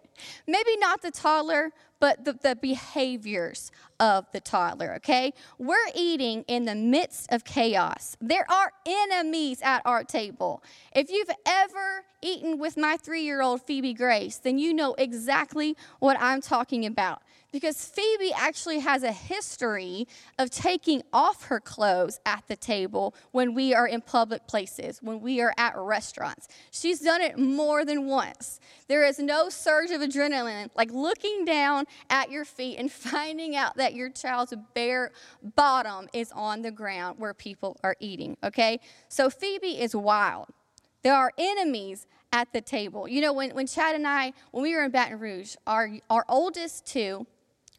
Maybe 0.47 0.77
not 0.77 1.01
the 1.01 1.11
toddler, 1.11 1.71
but 1.99 2.25
the, 2.25 2.33
the 2.33 2.55
behaviors 2.55 3.71
of 3.99 4.25
the 4.31 4.39
toddler, 4.39 4.95
okay? 4.95 5.33
We're 5.57 5.89
eating 5.95 6.43
in 6.47 6.65
the 6.65 6.75
midst 6.75 7.31
of 7.31 7.43
chaos. 7.43 8.17
There 8.19 8.49
are 8.51 8.71
enemies 8.85 9.59
at 9.61 9.81
our 9.85 10.03
table. 10.03 10.63
If 10.93 11.09
you've 11.09 11.31
ever 11.45 12.03
eaten 12.21 12.59
with 12.59 12.77
my 12.77 12.97
three 12.97 13.23
year 13.23 13.41
old 13.41 13.61
Phoebe 13.61 13.93
Grace, 13.93 14.37
then 14.37 14.57
you 14.57 14.73
know 14.73 14.93
exactly 14.95 15.75
what 15.99 16.17
I'm 16.19 16.41
talking 16.41 16.85
about 16.85 17.21
because 17.55 17.85
Phoebe 17.85 18.33
actually 18.33 18.79
has 18.79 19.01
a 19.01 19.13
history 19.13 20.09
of 20.37 20.49
taking 20.49 21.01
off 21.13 21.45
her 21.45 21.61
clothes 21.61 22.19
at 22.25 22.43
the 22.49 22.57
table 22.57 23.15
when 23.31 23.53
we 23.53 23.73
are 23.73 23.87
in 23.87 24.01
public 24.01 24.45
places, 24.45 24.99
when 25.01 25.21
we 25.21 25.39
are 25.39 25.53
at 25.57 25.73
restaurants. 25.77 26.49
She's 26.69 26.99
done 26.99 27.21
it 27.21 27.39
more 27.39 27.85
than 27.85 28.07
once. 28.07 28.59
There 28.89 29.05
is 29.05 29.19
no 29.19 29.47
surge 29.47 29.91
of 29.91 30.01
adrenaline 30.01 30.69
like 30.75 30.91
looking 30.91 31.45
down 31.45 31.85
at 32.09 32.29
your 32.29 32.43
feet 32.43 32.77
and 32.77 32.91
finding 33.11 33.55
out 33.55 33.77
that 33.77 33.93
your 33.93 34.09
child's 34.09 34.53
bare 34.73 35.13
bottom 35.55 36.09
is 36.11 36.33
on 36.33 36.61
the 36.61 36.71
ground 36.71 37.19
where 37.19 37.33
people 37.33 37.77
are 37.85 37.95
eating, 38.01 38.35
okay? 38.43 38.81
So 39.07 39.29
Phoebe 39.29 39.79
is 39.79 39.95
wild. 39.95 40.49
There 41.03 41.15
are 41.15 41.31
enemies 41.37 42.05
at 42.33 42.51
the 42.51 42.59
table. 42.59 43.07
You 43.07 43.21
know, 43.21 43.31
when, 43.31 43.51
when 43.51 43.65
Chad 43.65 43.95
and 43.95 44.05
I, 44.05 44.33
when 44.51 44.61
we 44.61 44.75
were 44.75 44.83
in 44.83 44.91
Baton 44.91 45.19
Rouge, 45.19 45.55
our, 45.65 45.89
our 46.09 46.25
oldest 46.27 46.85
two, 46.85 47.25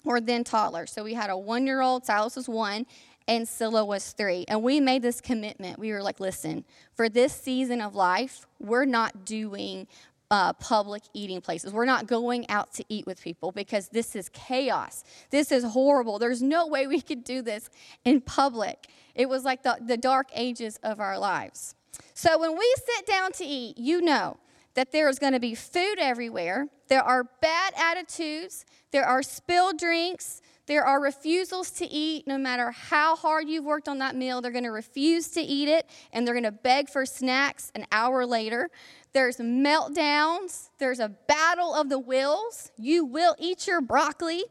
or 0.06 0.20
then 0.20 0.44
toddlers. 0.44 0.92
So 0.92 1.04
we 1.04 1.12
had 1.12 1.28
a 1.28 1.36
one 1.36 1.66
year 1.66 1.82
old, 1.82 2.06
Silas 2.06 2.36
was 2.36 2.48
one, 2.48 2.86
and 3.28 3.46
Scylla 3.46 3.84
was 3.84 4.12
three. 4.12 4.44
And 4.48 4.62
we 4.62 4.80
made 4.80 5.02
this 5.02 5.20
commitment. 5.20 5.78
We 5.78 5.92
were 5.92 6.02
like, 6.02 6.20
listen, 6.20 6.64
for 6.94 7.08
this 7.08 7.34
season 7.34 7.80
of 7.80 7.94
life, 7.94 8.46
we're 8.60 8.84
not 8.84 9.24
doing 9.24 9.88
uh, 10.30 10.52
public 10.54 11.02
eating 11.12 11.40
places. 11.40 11.72
We're 11.72 11.84
not 11.84 12.06
going 12.06 12.48
out 12.48 12.72
to 12.74 12.84
eat 12.88 13.06
with 13.06 13.20
people 13.20 13.52
because 13.52 13.88
this 13.88 14.16
is 14.16 14.28
chaos. 14.30 15.04
This 15.30 15.52
is 15.52 15.64
horrible. 15.64 16.18
There's 16.18 16.42
no 16.42 16.66
way 16.66 16.86
we 16.86 17.00
could 17.00 17.24
do 17.24 17.42
this 17.42 17.68
in 18.04 18.20
public. 18.20 18.86
It 19.14 19.28
was 19.28 19.44
like 19.44 19.62
the, 19.62 19.78
the 19.84 19.96
dark 19.96 20.28
ages 20.34 20.78
of 20.82 21.00
our 21.00 21.18
lives. 21.18 21.74
So 22.14 22.38
when 22.38 22.56
we 22.56 22.74
sit 22.84 23.06
down 23.06 23.32
to 23.32 23.44
eat, 23.44 23.78
you 23.78 24.00
know 24.00 24.36
that 24.76 24.92
there 24.92 25.08
is 25.08 25.18
going 25.18 25.32
to 25.32 25.40
be 25.40 25.54
food 25.54 25.96
everywhere. 25.98 26.68
There 26.88 27.02
are 27.02 27.24
bad 27.42 27.74
attitudes. 27.76 28.64
There 28.92 29.04
are 29.04 29.22
spilled 29.22 29.78
drinks. 29.78 30.40
There 30.66 30.84
are 30.84 31.00
refusals 31.00 31.70
to 31.72 31.86
eat. 31.86 32.26
No 32.26 32.38
matter 32.38 32.70
how 32.70 33.16
hard 33.16 33.48
you've 33.48 33.64
worked 33.64 33.88
on 33.88 33.98
that 33.98 34.14
meal, 34.14 34.40
they're 34.40 34.52
going 34.52 34.64
to 34.64 34.70
refuse 34.70 35.28
to 35.28 35.40
eat 35.40 35.68
it 35.68 35.88
and 36.12 36.26
they're 36.26 36.34
going 36.34 36.44
to 36.44 36.52
beg 36.52 36.88
for 36.88 37.04
snacks 37.06 37.72
an 37.74 37.86
hour 37.90 38.24
later. 38.26 38.70
There's 39.12 39.38
meltdowns. 39.38 40.68
There's 40.78 41.00
a 41.00 41.08
battle 41.08 41.74
of 41.74 41.88
the 41.88 41.98
wills. 41.98 42.70
You 42.76 43.04
will 43.04 43.34
eat 43.38 43.66
your 43.66 43.80
broccoli, 43.80 44.44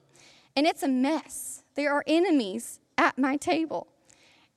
and 0.56 0.66
it's 0.66 0.82
a 0.82 0.88
mess. 0.88 1.64
There 1.76 1.94
are 1.94 2.04
enemies 2.08 2.80
at 2.98 3.18
my 3.18 3.38
table. 3.38 3.88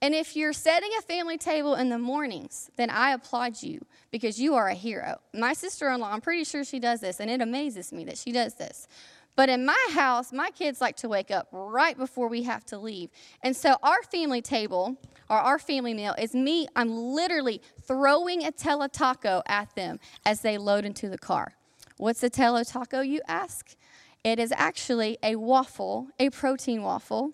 And 0.01 0.15
if 0.15 0.37
you're 0.37 0.53
setting 0.53 0.91
a 0.97 1.03
family 1.03 1.39
table 1.39 1.75
in 1.75 1.89
the 1.89 1.99
mornings, 1.99 2.71
then 2.77 2.89
I 2.89 3.13
applaud 3.13 3.63
you 3.63 3.85
because 4.13 4.41
you 4.41 4.55
are 4.55 4.69
a 4.69 4.75
hero. 4.75 5.19
My 5.35 5.55
sister 5.55 5.91
in 5.91 6.01
law, 6.01 6.13
I'm 6.13 6.21
pretty 6.21 6.45
sure 6.45 6.63
she 6.65 6.79
does 6.79 7.01
this, 7.01 7.19
and 7.19 7.29
it 7.29 7.41
amazes 7.41 7.93
me 7.93 8.05
that 8.05 8.17
she 8.17 8.31
does 8.31 8.55
this. 8.55 8.87
But 9.35 9.49
in 9.49 9.65
my 9.65 9.89
house, 9.93 10.33
my 10.33 10.51
kids 10.51 10.81
like 10.81 10.97
to 10.97 11.09
wake 11.09 11.31
up 11.31 11.49
right 11.53 11.97
before 11.97 12.29
we 12.29 12.43
have 12.45 12.65
to 12.67 12.79
leave. 12.79 13.11
And 13.43 13.57
so 13.57 13.77
our 13.83 14.03
family 14.03 14.43
table, 14.43 14.97
or 15.29 15.37
our 15.37 15.59
family 15.59 15.95
meal, 15.95 16.15
is 16.19 16.35
me, 16.35 16.67
I'm 16.75 16.97
literally 16.97 17.61
throwing 17.83 18.45
a 18.45 18.53
tela 18.53 18.89
taco 18.89 19.43
at 19.47 19.75
them 19.75 20.01
as 20.25 20.41
they 20.41 20.59
load 20.59 20.85
into 20.85 21.09
the 21.09 21.19
car. 21.19 21.55
What's 21.99 22.23
a 22.23 22.31
tela 22.31 22.65
taco, 22.65 23.01
you 23.01 23.21
ask? 23.29 23.77
It 24.25 24.39
is 24.39 24.53
actually 24.57 25.19
a 25.23 25.37
waffle, 25.37 26.09
a 26.19 26.31
protein 26.31 26.83
waffle 26.83 27.33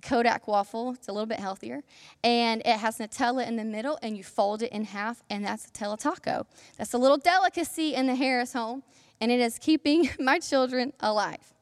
Kodiak 0.00 0.48
waffle. 0.48 0.92
It's 0.92 1.08
a 1.08 1.12
little 1.12 1.26
bit 1.26 1.40
healthier. 1.40 1.82
And 2.24 2.60
it 2.64 2.78
has 2.78 2.98
Nutella 2.98 3.46
in 3.46 3.56
the 3.56 3.64
middle, 3.64 3.98
and 4.02 4.16
you 4.16 4.24
fold 4.24 4.62
it 4.62 4.72
in 4.72 4.84
half, 4.84 5.22
and 5.30 5.44
that's 5.44 5.66
a 5.66 5.68
Nutella 5.70 5.98
taco. 5.98 6.46
That's 6.76 6.94
a 6.94 6.98
little 6.98 7.18
delicacy 7.18 7.94
in 7.94 8.06
the 8.06 8.14
Harris 8.14 8.52
home, 8.52 8.82
and 9.20 9.30
it 9.30 9.40
is 9.40 9.58
keeping 9.58 10.10
my 10.18 10.38
children 10.38 10.92
alive. 11.00 11.54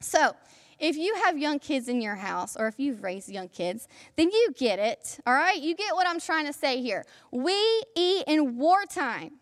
So, 0.00 0.34
if 0.78 0.96
you 0.96 1.14
have 1.26 1.36
young 1.36 1.58
kids 1.58 1.88
in 1.88 2.00
your 2.00 2.14
house, 2.14 2.56
or 2.56 2.66
if 2.66 2.78
you've 2.78 3.02
raised 3.02 3.28
young 3.28 3.48
kids, 3.48 3.86
then 4.16 4.30
you 4.30 4.48
get 4.56 4.78
it, 4.78 5.20
all 5.26 5.34
right? 5.34 5.60
You 5.60 5.74
get 5.74 5.94
what 5.94 6.08
I'm 6.08 6.18
trying 6.18 6.46
to 6.46 6.54
say 6.54 6.80
here. 6.80 7.04
We 7.30 7.84
eat 7.94 8.24
in 8.26 8.56
wartime. 8.56 9.32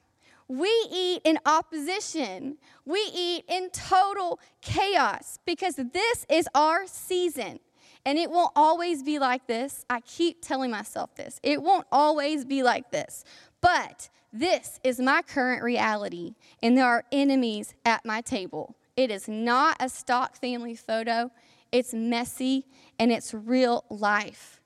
We 0.48 0.68
eat 0.90 1.20
in 1.24 1.38
opposition. 1.46 2.56
We 2.84 2.98
eat 3.14 3.44
in 3.48 3.70
total 3.70 4.40
chaos 4.62 5.38
because 5.44 5.76
this 5.76 6.26
is 6.28 6.48
our 6.54 6.86
season. 6.86 7.60
And 8.08 8.18
it 8.18 8.30
won't 8.30 8.52
always 8.56 9.02
be 9.02 9.18
like 9.18 9.46
this. 9.46 9.84
I 9.90 10.00
keep 10.00 10.40
telling 10.40 10.70
myself 10.70 11.14
this. 11.14 11.38
It 11.42 11.62
won't 11.62 11.86
always 11.92 12.46
be 12.46 12.62
like 12.62 12.90
this. 12.90 13.22
But 13.60 14.08
this 14.32 14.80
is 14.82 14.98
my 14.98 15.20
current 15.20 15.62
reality, 15.62 16.34
and 16.62 16.74
there 16.74 16.86
are 16.86 17.04
enemies 17.12 17.74
at 17.84 18.06
my 18.06 18.22
table. 18.22 18.76
It 18.96 19.10
is 19.10 19.28
not 19.28 19.76
a 19.78 19.90
stock 19.90 20.36
family 20.36 20.74
photo, 20.74 21.30
it's 21.70 21.92
messy 21.92 22.64
and 22.98 23.12
it's 23.12 23.34
real 23.34 23.84
life. 23.90 24.62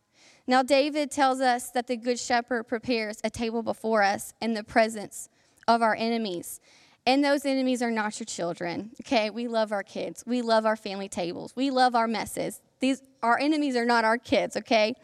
Now, 0.47 0.63
David 0.63 1.11
tells 1.11 1.41
us 1.41 1.69
that 1.71 1.89
the 1.89 1.97
Good 1.97 2.21
Shepherd 2.21 2.69
prepares 2.69 3.21
a 3.25 3.31
table 3.31 3.65
before 3.65 4.05
us 4.05 4.35
in 4.41 4.55
the 4.55 4.63
presence 4.63 5.29
of 5.67 5.83
our 5.83 5.97
enemies. 5.97 6.61
And 7.05 7.25
those 7.25 7.45
enemies 7.45 7.83
are 7.83 7.91
not 7.91 8.21
your 8.21 8.27
children. 8.27 8.93
Okay, 9.01 9.31
we 9.31 9.49
love 9.49 9.73
our 9.73 9.83
kids. 9.83 10.23
We 10.29 10.43
love 10.43 10.65
our 10.65 10.77
family 10.77 11.09
tables. 11.09 11.57
We 11.57 11.73
love 11.73 11.97
our 11.97 12.07
messes. 12.07 12.61
These 12.83 13.01
our 13.23 13.39
enemies 13.39 13.77
are 13.77 13.87
not 13.87 14.05
our 14.05 14.19
kids, 14.19 14.57
okay? 14.57 14.95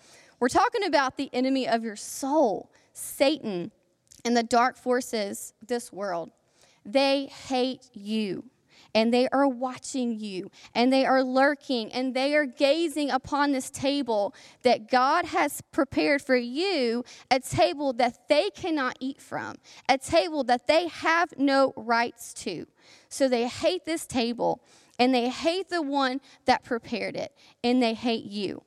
We're 0.40 0.48
talking 0.48 0.84
about 0.84 1.16
the 1.16 1.30
enemy 1.32 1.68
of 1.68 1.84
your 1.84 1.94
soul, 1.94 2.70
Satan, 2.92 3.70
and 4.24 4.36
the 4.36 4.42
dark 4.42 4.76
forces 4.76 5.54
this 5.64 5.92
world. 5.92 6.32
They 6.84 7.26
hate 7.26 7.88
you 7.92 8.44
and 8.94 9.14
they 9.14 9.28
are 9.28 9.46
watching 9.46 10.18
you 10.18 10.50
and 10.74 10.92
they 10.92 11.06
are 11.06 11.22
lurking 11.22 11.92
and 11.92 12.14
they 12.14 12.34
are 12.34 12.46
gazing 12.46 13.10
upon 13.10 13.52
this 13.52 13.70
table 13.70 14.34
that 14.62 14.90
God 14.90 15.26
has 15.26 15.60
prepared 15.70 16.20
for 16.20 16.36
you, 16.36 17.04
a 17.30 17.38
table 17.38 17.92
that 17.94 18.28
they 18.28 18.50
cannot 18.50 18.96
eat 18.98 19.20
from, 19.20 19.54
a 19.88 19.98
table 19.98 20.42
that 20.44 20.66
they 20.66 20.88
have 20.88 21.32
no 21.38 21.72
rights 21.76 22.34
to. 22.34 22.66
So 23.08 23.28
they 23.28 23.46
hate 23.46 23.84
this 23.84 24.04
table 24.04 24.62
and 24.98 25.14
they 25.14 25.28
hate 25.28 25.68
the 25.68 25.82
one 25.82 26.20
that 26.44 26.64
prepared 26.64 27.16
it 27.16 27.32
and 27.62 27.82
they 27.82 27.94
hate 27.94 28.24
you. 28.24 28.62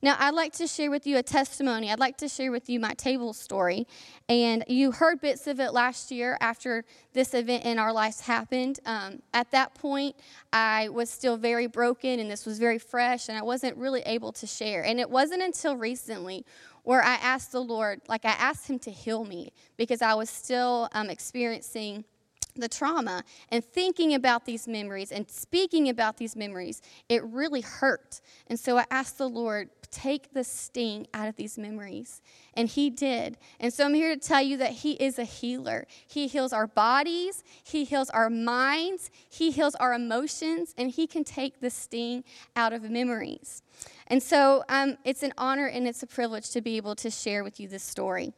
Now, 0.00 0.14
I'd 0.16 0.34
like 0.34 0.52
to 0.54 0.68
share 0.68 0.92
with 0.92 1.08
you 1.08 1.16
a 1.16 1.24
testimony. 1.24 1.90
I'd 1.90 1.98
like 1.98 2.18
to 2.18 2.28
share 2.28 2.52
with 2.52 2.70
you 2.70 2.78
my 2.78 2.94
table 2.94 3.32
story. 3.32 3.84
And 4.28 4.62
you 4.68 4.92
heard 4.92 5.20
bits 5.20 5.48
of 5.48 5.58
it 5.58 5.72
last 5.72 6.12
year 6.12 6.38
after 6.40 6.84
this 7.14 7.34
event 7.34 7.64
in 7.64 7.80
our 7.80 7.92
lives 7.92 8.20
happened. 8.20 8.78
Um, 8.86 9.22
at 9.34 9.50
that 9.50 9.74
point, 9.74 10.14
I 10.52 10.88
was 10.90 11.10
still 11.10 11.36
very 11.36 11.66
broken 11.66 12.20
and 12.20 12.30
this 12.30 12.46
was 12.46 12.60
very 12.60 12.78
fresh, 12.78 13.28
and 13.28 13.36
I 13.36 13.42
wasn't 13.42 13.76
really 13.76 14.02
able 14.02 14.30
to 14.32 14.46
share. 14.46 14.84
And 14.84 15.00
it 15.00 15.10
wasn't 15.10 15.42
until 15.42 15.76
recently 15.76 16.46
where 16.84 17.02
I 17.02 17.14
asked 17.14 17.50
the 17.50 17.60
Lord, 17.60 18.00
like, 18.08 18.24
I 18.24 18.30
asked 18.38 18.70
Him 18.70 18.78
to 18.80 18.90
heal 18.92 19.24
me 19.24 19.52
because 19.76 20.00
I 20.00 20.14
was 20.14 20.30
still 20.30 20.88
um, 20.92 21.10
experiencing 21.10 22.04
the 22.54 22.68
trauma 22.68 23.24
and 23.50 23.64
thinking 23.64 24.14
about 24.14 24.44
these 24.44 24.66
memories 24.66 25.12
and 25.12 25.30
speaking 25.30 25.88
about 25.88 26.16
these 26.16 26.36
memories, 26.36 26.82
it 27.08 27.22
really 27.24 27.60
hurt. 27.60 28.20
And 28.48 28.58
so 28.58 28.78
I 28.78 28.84
asked 28.90 29.18
the 29.18 29.28
Lord, 29.28 29.70
take 29.90 30.32
the 30.32 30.44
sting 30.44 31.06
out 31.14 31.28
of 31.28 31.36
these 31.36 31.58
memories. 31.58 32.20
And 32.54 32.68
He 32.68 32.90
did. 32.90 33.38
And 33.60 33.72
so 33.72 33.84
I'm 33.84 33.94
here 33.94 34.14
to 34.14 34.20
tell 34.20 34.42
you 34.42 34.56
that 34.58 34.72
He 34.72 34.92
is 34.92 35.18
a 35.18 35.24
healer. 35.24 35.86
He 36.06 36.26
heals 36.26 36.52
our 36.52 36.66
bodies, 36.66 37.42
He 37.62 37.84
heals 37.84 38.10
our 38.10 38.30
minds, 38.30 39.10
He 39.28 39.50
heals 39.50 39.74
our 39.76 39.94
emotions, 39.94 40.74
and 40.76 40.90
He 40.90 41.06
can 41.06 41.24
take 41.24 41.60
the 41.60 41.70
sting 41.70 42.24
out 42.56 42.72
of 42.72 42.82
memories. 42.90 43.62
And 44.08 44.22
so 44.22 44.64
um, 44.68 44.96
it's 45.04 45.22
an 45.22 45.32
honor 45.38 45.66
and 45.66 45.86
it's 45.86 46.02
a 46.02 46.06
privilege 46.06 46.50
to 46.50 46.60
be 46.60 46.76
able 46.76 46.94
to 46.96 47.10
share 47.10 47.44
with 47.44 47.60
you 47.60 47.68
this 47.68 47.84
story. 47.84 48.32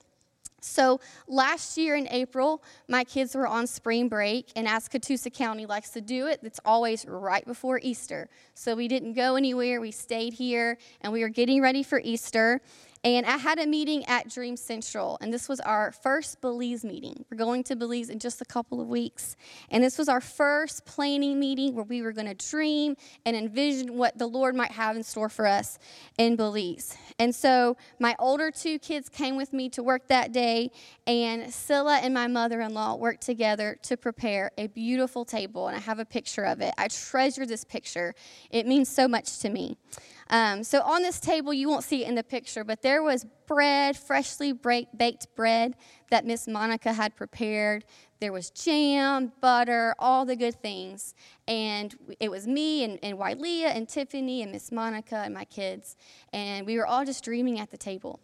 So 0.60 1.00
last 1.26 1.76
year 1.76 1.96
in 1.96 2.06
April, 2.10 2.62
my 2.88 3.04
kids 3.04 3.34
were 3.34 3.46
on 3.46 3.66
spring 3.66 4.08
break, 4.08 4.52
and 4.54 4.68
as 4.68 4.88
Catoosa 4.88 5.32
County 5.32 5.66
likes 5.66 5.90
to 5.90 6.00
do 6.00 6.26
it, 6.26 6.40
it's 6.42 6.60
always 6.64 7.04
right 7.06 7.44
before 7.44 7.80
Easter. 7.82 8.28
So 8.54 8.74
we 8.74 8.88
didn't 8.88 9.14
go 9.14 9.36
anywhere, 9.36 9.80
we 9.80 9.90
stayed 9.90 10.34
here, 10.34 10.78
and 11.00 11.12
we 11.12 11.22
were 11.22 11.28
getting 11.28 11.62
ready 11.62 11.82
for 11.82 12.00
Easter. 12.04 12.60
And 13.02 13.24
I 13.24 13.38
had 13.38 13.58
a 13.58 13.66
meeting 13.66 14.04
at 14.04 14.28
Dream 14.28 14.58
Central, 14.58 15.16
and 15.22 15.32
this 15.32 15.48
was 15.48 15.58
our 15.60 15.90
first 15.90 16.42
Belize 16.42 16.84
meeting. 16.84 17.24
We're 17.30 17.38
going 17.38 17.64
to 17.64 17.76
Belize 17.76 18.10
in 18.10 18.18
just 18.18 18.42
a 18.42 18.44
couple 18.44 18.78
of 18.78 18.88
weeks. 18.88 19.36
And 19.70 19.82
this 19.82 19.96
was 19.96 20.06
our 20.06 20.20
first 20.20 20.84
planning 20.84 21.40
meeting 21.40 21.74
where 21.74 21.84
we 21.84 22.02
were 22.02 22.12
going 22.12 22.26
to 22.26 22.34
dream 22.34 22.96
and 23.24 23.34
envision 23.34 23.96
what 23.96 24.18
the 24.18 24.26
Lord 24.26 24.54
might 24.54 24.72
have 24.72 24.96
in 24.96 25.02
store 25.02 25.30
for 25.30 25.46
us 25.46 25.78
in 26.18 26.36
Belize. 26.36 26.94
And 27.18 27.34
so 27.34 27.78
my 27.98 28.14
older 28.18 28.50
two 28.50 28.78
kids 28.78 29.08
came 29.08 29.34
with 29.34 29.54
me 29.54 29.70
to 29.70 29.82
work 29.82 30.08
that 30.08 30.32
day, 30.32 30.70
and 31.06 31.50
Scylla 31.50 32.00
and 32.02 32.12
my 32.12 32.26
mother 32.26 32.60
in 32.60 32.74
law 32.74 32.96
worked 32.96 33.22
together 33.22 33.78
to 33.84 33.96
prepare 33.96 34.50
a 34.58 34.66
beautiful 34.66 35.24
table. 35.24 35.68
And 35.68 35.76
I 35.76 35.80
have 35.80 36.00
a 36.00 36.04
picture 36.04 36.44
of 36.44 36.60
it. 36.60 36.74
I 36.76 36.88
treasure 36.88 37.46
this 37.46 37.64
picture, 37.64 38.14
it 38.50 38.66
means 38.66 38.90
so 38.90 39.08
much 39.08 39.38
to 39.38 39.48
me. 39.48 39.78
Um, 40.30 40.62
so 40.62 40.80
on 40.82 41.02
this 41.02 41.18
table, 41.18 41.52
you 41.52 41.68
won't 41.68 41.82
see 41.82 42.04
it 42.04 42.08
in 42.08 42.14
the 42.14 42.22
picture, 42.22 42.62
but 42.62 42.82
there 42.82 43.02
was 43.02 43.26
bread, 43.46 43.96
freshly 43.96 44.52
baked 44.52 45.26
bread 45.34 45.74
that 46.10 46.24
Miss 46.24 46.46
Monica 46.46 46.92
had 46.92 47.16
prepared. 47.16 47.84
There 48.20 48.32
was 48.32 48.50
jam, 48.50 49.32
butter, 49.40 49.94
all 49.98 50.24
the 50.24 50.36
good 50.36 50.54
things. 50.62 51.14
And 51.48 51.94
it 52.20 52.30
was 52.30 52.46
me 52.46 52.84
and, 52.84 53.00
and 53.02 53.18
Wylia 53.18 53.74
and 53.74 53.88
Tiffany 53.88 54.42
and 54.42 54.52
Miss 54.52 54.70
Monica 54.70 55.16
and 55.16 55.34
my 55.34 55.44
kids. 55.44 55.96
And 56.32 56.64
we 56.64 56.76
were 56.76 56.86
all 56.86 57.04
just 57.04 57.24
dreaming 57.24 57.58
at 57.58 57.70
the 57.70 57.78
table. 57.78 58.20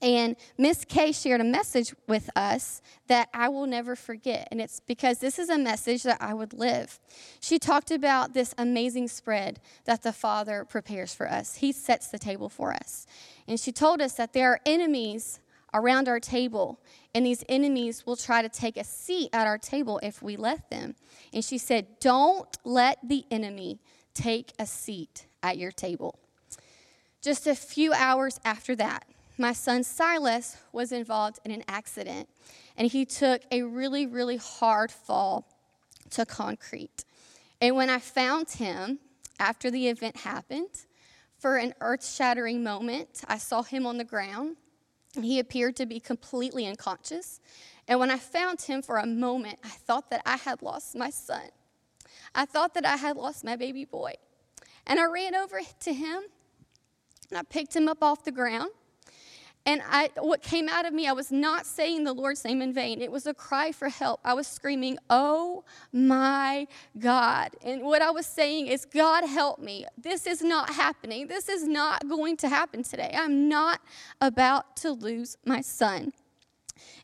And 0.00 0.36
Miss 0.56 0.84
Kay 0.84 1.12
shared 1.12 1.40
a 1.40 1.44
message 1.44 1.94
with 2.06 2.30
us 2.36 2.82
that 3.08 3.28
I 3.34 3.48
will 3.48 3.66
never 3.66 3.96
forget. 3.96 4.48
And 4.50 4.60
it's 4.60 4.80
because 4.80 5.18
this 5.18 5.38
is 5.38 5.48
a 5.48 5.58
message 5.58 6.02
that 6.04 6.18
I 6.20 6.34
would 6.34 6.52
live. 6.52 7.00
She 7.40 7.58
talked 7.58 7.90
about 7.90 8.34
this 8.34 8.54
amazing 8.58 9.08
spread 9.08 9.60
that 9.84 10.02
the 10.02 10.12
Father 10.12 10.64
prepares 10.64 11.14
for 11.14 11.28
us, 11.30 11.56
He 11.56 11.72
sets 11.72 12.08
the 12.08 12.18
table 12.18 12.48
for 12.48 12.72
us. 12.72 13.06
And 13.46 13.58
she 13.58 13.72
told 13.72 14.00
us 14.00 14.14
that 14.14 14.32
there 14.32 14.52
are 14.52 14.60
enemies 14.66 15.40
around 15.74 16.08
our 16.08 16.20
table, 16.20 16.80
and 17.14 17.26
these 17.26 17.44
enemies 17.48 18.06
will 18.06 18.16
try 18.16 18.42
to 18.42 18.48
take 18.48 18.76
a 18.76 18.84
seat 18.84 19.30
at 19.32 19.46
our 19.46 19.58
table 19.58 20.00
if 20.02 20.22
we 20.22 20.36
let 20.36 20.70
them. 20.70 20.94
And 21.32 21.44
she 21.44 21.58
said, 21.58 21.86
Don't 22.00 22.48
let 22.64 22.98
the 23.06 23.24
enemy 23.30 23.80
take 24.14 24.52
a 24.58 24.66
seat 24.66 25.26
at 25.42 25.58
your 25.58 25.72
table. 25.72 26.18
Just 27.20 27.46
a 27.46 27.54
few 27.54 27.92
hours 27.92 28.40
after 28.44 28.76
that, 28.76 29.04
my 29.38 29.52
son 29.52 29.84
Silas 29.84 30.56
was 30.72 30.92
involved 30.92 31.38
in 31.44 31.50
an 31.50 31.64
accident, 31.68 32.28
and 32.76 32.88
he 32.88 33.04
took 33.04 33.42
a 33.50 33.62
really, 33.62 34.06
really 34.06 34.36
hard 34.36 34.90
fall 34.90 35.46
to 36.10 36.26
concrete. 36.26 37.04
And 37.60 37.76
when 37.76 37.90
I 37.90 37.98
found 37.98 38.50
him 38.50 38.98
after 39.38 39.70
the 39.70 39.88
event 39.88 40.18
happened, 40.18 40.86
for 41.38 41.56
an 41.56 41.72
earth 41.80 42.04
shattering 42.04 42.62
moment, 42.62 43.22
I 43.28 43.38
saw 43.38 43.62
him 43.62 43.86
on 43.86 43.96
the 43.96 44.04
ground. 44.04 44.56
And 45.14 45.24
he 45.24 45.38
appeared 45.38 45.76
to 45.76 45.86
be 45.86 46.00
completely 46.00 46.66
unconscious. 46.66 47.40
And 47.86 47.98
when 47.98 48.10
I 48.10 48.18
found 48.18 48.60
him 48.60 48.82
for 48.82 48.98
a 48.98 49.06
moment, 49.06 49.58
I 49.64 49.68
thought 49.68 50.10
that 50.10 50.22
I 50.26 50.36
had 50.36 50.62
lost 50.62 50.96
my 50.96 51.10
son. 51.10 51.48
I 52.34 52.44
thought 52.44 52.74
that 52.74 52.84
I 52.84 52.96
had 52.96 53.16
lost 53.16 53.44
my 53.44 53.56
baby 53.56 53.84
boy. 53.84 54.14
And 54.86 55.00
I 55.00 55.06
ran 55.06 55.34
over 55.34 55.60
to 55.80 55.92
him 55.92 56.22
and 57.30 57.38
I 57.38 57.42
picked 57.42 57.74
him 57.74 57.88
up 57.88 58.02
off 58.02 58.24
the 58.24 58.32
ground 58.32 58.70
and 59.68 59.82
I, 59.86 60.08
what 60.16 60.40
came 60.40 60.66
out 60.66 60.86
of 60.86 60.94
me, 60.94 61.06
I 61.06 61.12
was 61.12 61.30
not 61.30 61.66
saying 61.66 62.04
the 62.04 62.14
Lord's 62.14 62.42
name 62.42 62.62
in 62.62 62.72
vain. 62.72 63.02
It 63.02 63.12
was 63.12 63.26
a 63.26 63.34
cry 63.34 63.70
for 63.70 63.90
help. 63.90 64.18
I 64.24 64.32
was 64.32 64.46
screaming, 64.46 64.96
Oh 65.10 65.62
my 65.92 66.66
God. 66.98 67.50
And 67.62 67.82
what 67.82 68.00
I 68.00 68.10
was 68.10 68.24
saying 68.24 68.68
is, 68.68 68.86
God 68.86 69.26
help 69.26 69.58
me. 69.58 69.84
This 69.98 70.26
is 70.26 70.40
not 70.40 70.70
happening. 70.70 71.26
This 71.26 71.50
is 71.50 71.68
not 71.68 72.08
going 72.08 72.38
to 72.38 72.48
happen 72.48 72.82
today. 72.82 73.14
I'm 73.14 73.46
not 73.50 73.82
about 74.22 74.74
to 74.78 74.92
lose 74.92 75.36
my 75.44 75.60
son. 75.60 76.14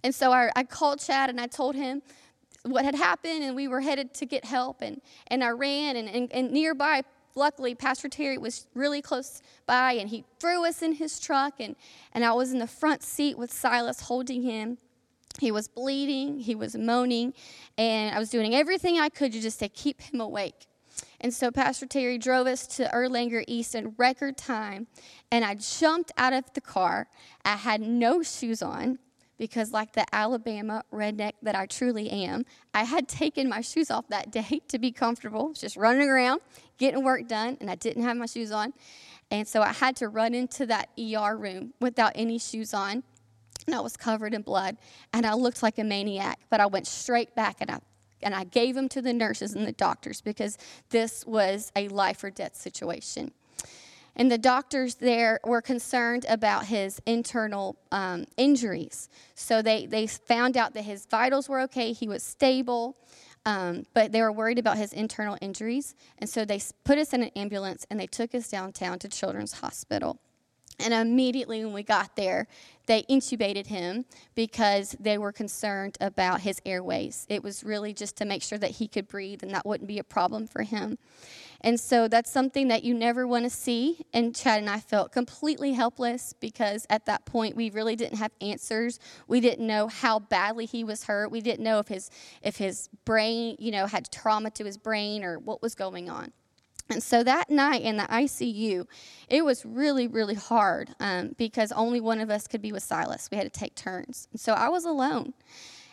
And 0.02 0.14
so 0.14 0.32
I, 0.32 0.50
I 0.56 0.64
called 0.64 1.00
Chad 1.00 1.28
and 1.28 1.38
I 1.38 1.48
told 1.48 1.74
him 1.74 2.00
what 2.62 2.86
had 2.86 2.94
happened, 2.94 3.44
and 3.44 3.54
we 3.54 3.68
were 3.68 3.82
headed 3.82 4.14
to 4.14 4.24
get 4.24 4.46
help. 4.46 4.80
And, 4.80 5.02
and 5.26 5.44
I 5.44 5.50
ran, 5.50 5.96
and, 5.96 6.08
and, 6.08 6.32
and 6.32 6.50
nearby, 6.50 7.02
luckily, 7.34 7.74
Pastor 7.74 8.08
Terry 8.08 8.38
was 8.38 8.66
really 8.74 9.02
close 9.02 9.42
by 9.66 9.92
and 9.92 10.08
he 10.08 10.24
threw 10.40 10.66
us 10.66 10.82
in 10.82 10.92
his 10.94 11.18
truck. 11.18 11.54
And, 11.60 11.76
and 12.12 12.24
I 12.24 12.32
was 12.32 12.52
in 12.52 12.58
the 12.58 12.66
front 12.66 13.02
seat 13.02 13.38
with 13.38 13.52
Silas 13.52 14.00
holding 14.00 14.42
him. 14.42 14.78
He 15.40 15.50
was 15.50 15.66
bleeding, 15.66 16.38
he 16.38 16.54
was 16.54 16.76
moaning, 16.76 17.34
and 17.76 18.14
I 18.14 18.20
was 18.20 18.30
doing 18.30 18.54
everything 18.54 19.00
I 19.00 19.08
could 19.08 19.32
to 19.32 19.40
just 19.40 19.58
to 19.58 19.68
keep 19.68 20.00
him 20.00 20.20
awake. 20.20 20.66
And 21.20 21.34
so 21.34 21.50
Pastor 21.50 21.86
Terry 21.86 22.18
drove 22.18 22.46
us 22.46 22.68
to 22.76 22.88
Erlanger 22.94 23.42
East 23.48 23.74
in 23.74 23.94
record 23.98 24.36
time, 24.36 24.86
and 25.32 25.44
I 25.44 25.56
jumped 25.56 26.12
out 26.16 26.32
of 26.32 26.44
the 26.54 26.60
car. 26.60 27.08
I 27.44 27.56
had 27.56 27.80
no 27.80 28.22
shoes 28.22 28.62
on 28.62 29.00
because, 29.38 29.72
like 29.72 29.92
the 29.92 30.06
Alabama 30.14 30.84
redneck 30.92 31.32
that 31.42 31.54
I 31.54 31.66
truly 31.66 32.10
am, 32.10 32.44
I 32.72 32.84
had 32.84 33.08
taken 33.08 33.48
my 33.48 33.60
shoes 33.60 33.90
off 33.90 34.08
that 34.08 34.30
day 34.30 34.60
to 34.68 34.78
be 34.78 34.92
comfortable, 34.92 35.52
just 35.52 35.76
running 35.76 36.08
around, 36.08 36.40
getting 36.78 37.02
work 37.04 37.28
done, 37.28 37.56
and 37.60 37.70
I 37.70 37.74
didn't 37.74 38.02
have 38.02 38.16
my 38.16 38.26
shoes 38.26 38.50
on. 38.50 38.72
And 39.30 39.48
so 39.48 39.62
I 39.62 39.72
had 39.72 39.96
to 39.96 40.08
run 40.08 40.34
into 40.34 40.66
that 40.66 40.90
ER 40.98 41.36
room 41.36 41.72
without 41.80 42.12
any 42.14 42.38
shoes 42.38 42.74
on. 42.74 43.02
And 43.66 43.74
I 43.74 43.80
was 43.80 43.96
covered 43.96 44.34
in 44.34 44.42
blood, 44.42 44.76
and 45.12 45.24
I 45.24 45.34
looked 45.34 45.62
like 45.62 45.78
a 45.78 45.84
maniac, 45.84 46.40
but 46.50 46.60
I 46.60 46.66
went 46.66 46.86
straight 46.86 47.34
back 47.34 47.56
and 47.60 47.70
I 47.70 47.78
and 48.22 48.34
I 48.34 48.44
gave 48.44 48.74
them 48.74 48.88
to 48.88 49.02
the 49.02 49.12
nurses 49.12 49.54
and 49.54 49.66
the 49.66 49.72
doctors 49.72 50.22
because 50.22 50.56
this 50.88 51.26
was 51.26 51.70
a 51.76 51.88
life 51.88 52.24
or 52.24 52.30
death 52.30 52.56
situation. 52.56 53.32
And 54.16 54.30
the 54.30 54.38
doctors 54.38 54.96
there 54.96 55.40
were 55.44 55.60
concerned 55.60 56.24
about 56.28 56.66
his 56.66 57.00
internal 57.04 57.76
um, 57.90 58.26
injuries. 58.36 59.08
So 59.34 59.60
they, 59.60 59.86
they 59.86 60.06
found 60.06 60.56
out 60.56 60.74
that 60.74 60.82
his 60.84 61.06
vitals 61.06 61.48
were 61.48 61.60
okay, 61.62 61.92
he 61.92 62.06
was 62.06 62.22
stable, 62.22 62.96
um, 63.44 63.84
but 63.92 64.12
they 64.12 64.22
were 64.22 64.32
worried 64.32 64.58
about 64.58 64.78
his 64.78 64.92
internal 64.92 65.36
injuries. 65.40 65.94
And 66.18 66.30
so 66.30 66.44
they 66.44 66.60
put 66.84 66.98
us 66.98 67.12
in 67.12 67.22
an 67.22 67.30
ambulance 67.36 67.86
and 67.90 67.98
they 67.98 68.06
took 68.06 68.34
us 68.34 68.48
downtown 68.48 68.98
to 69.00 69.08
Children's 69.08 69.54
Hospital. 69.54 70.18
And 70.78 70.92
immediately 70.92 71.64
when 71.64 71.72
we 71.72 71.82
got 71.82 72.16
there, 72.16 72.48
they 72.86 73.02
intubated 73.04 73.66
him 73.66 74.04
because 74.34 74.96
they 74.98 75.18
were 75.18 75.32
concerned 75.32 75.96
about 76.00 76.40
his 76.40 76.60
airways. 76.66 77.26
It 77.28 77.42
was 77.42 77.62
really 77.62 77.92
just 77.92 78.16
to 78.16 78.24
make 78.24 78.42
sure 78.42 78.58
that 78.58 78.72
he 78.72 78.88
could 78.88 79.06
breathe 79.06 79.42
and 79.42 79.52
that 79.52 79.64
wouldn't 79.64 79.88
be 79.88 79.98
a 79.98 80.04
problem 80.04 80.46
for 80.46 80.62
him. 80.62 80.98
And 81.64 81.80
so 81.80 82.08
that's 82.08 82.30
something 82.30 82.68
that 82.68 82.84
you 82.84 82.92
never 82.92 83.26
want 83.26 83.44
to 83.44 83.50
see. 83.50 84.04
And 84.12 84.36
Chad 84.36 84.60
and 84.60 84.68
I 84.68 84.80
felt 84.80 85.12
completely 85.12 85.72
helpless 85.72 86.34
because 86.38 86.86
at 86.90 87.06
that 87.06 87.24
point 87.24 87.56
we 87.56 87.70
really 87.70 87.96
didn't 87.96 88.18
have 88.18 88.32
answers. 88.42 89.00
We 89.28 89.40
didn't 89.40 89.66
know 89.66 89.88
how 89.88 90.18
badly 90.18 90.66
he 90.66 90.84
was 90.84 91.04
hurt. 91.04 91.30
We 91.30 91.40
didn't 91.40 91.64
know 91.64 91.78
if 91.78 91.88
his 91.88 92.10
if 92.42 92.56
his 92.56 92.90
brain, 93.06 93.56
you 93.58 93.72
know, 93.72 93.86
had 93.86 94.12
trauma 94.12 94.50
to 94.50 94.64
his 94.64 94.76
brain 94.76 95.24
or 95.24 95.38
what 95.38 95.62
was 95.62 95.74
going 95.74 96.10
on. 96.10 96.32
And 96.90 97.02
so 97.02 97.24
that 97.24 97.48
night 97.48 97.80
in 97.80 97.96
the 97.96 98.04
ICU, 98.04 98.86
it 99.30 99.42
was 99.42 99.64
really, 99.64 100.06
really 100.06 100.34
hard 100.34 100.90
um, 101.00 101.34
because 101.38 101.72
only 101.72 101.98
one 101.98 102.20
of 102.20 102.28
us 102.28 102.46
could 102.46 102.60
be 102.60 102.72
with 102.72 102.82
Silas. 102.82 103.30
We 103.32 103.38
had 103.38 103.50
to 103.50 103.58
take 103.58 103.74
turns. 103.74 104.28
And 104.32 104.38
so 104.38 104.52
I 104.52 104.68
was 104.68 104.84
alone. 104.84 105.32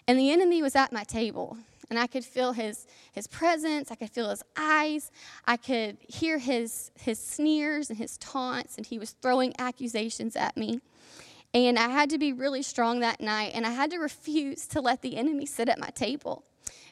And 0.05 0.19
the 0.19 0.31
enemy 0.31 0.61
was 0.61 0.75
at 0.75 0.91
my 0.91 1.05
table 1.05 1.57
and 1.91 1.99
I 1.99 2.07
could 2.07 2.23
feel 2.23 2.53
his, 2.53 2.87
his 3.11 3.27
presence. 3.27 3.91
I 3.91 3.95
could 3.95 4.09
feel 4.09 4.29
his 4.29 4.41
eyes. 4.55 5.11
I 5.45 5.57
could 5.57 5.97
hear 6.07 6.39
his, 6.39 6.89
his 6.97 7.19
sneers 7.19 7.89
and 7.89 7.99
his 7.99 8.17
taunts, 8.17 8.77
and 8.77 8.85
he 8.85 8.97
was 8.97 9.11
throwing 9.21 9.53
accusations 9.59 10.37
at 10.37 10.55
me. 10.55 10.79
And 11.53 11.77
I 11.77 11.89
had 11.89 12.09
to 12.11 12.17
be 12.17 12.31
really 12.31 12.61
strong 12.61 13.01
that 13.01 13.19
night, 13.19 13.51
and 13.53 13.65
I 13.67 13.71
had 13.71 13.91
to 13.91 13.97
refuse 13.97 14.67
to 14.67 14.79
let 14.79 15.01
the 15.01 15.17
enemy 15.17 15.45
sit 15.45 15.67
at 15.67 15.79
my 15.79 15.89
table. 15.89 16.45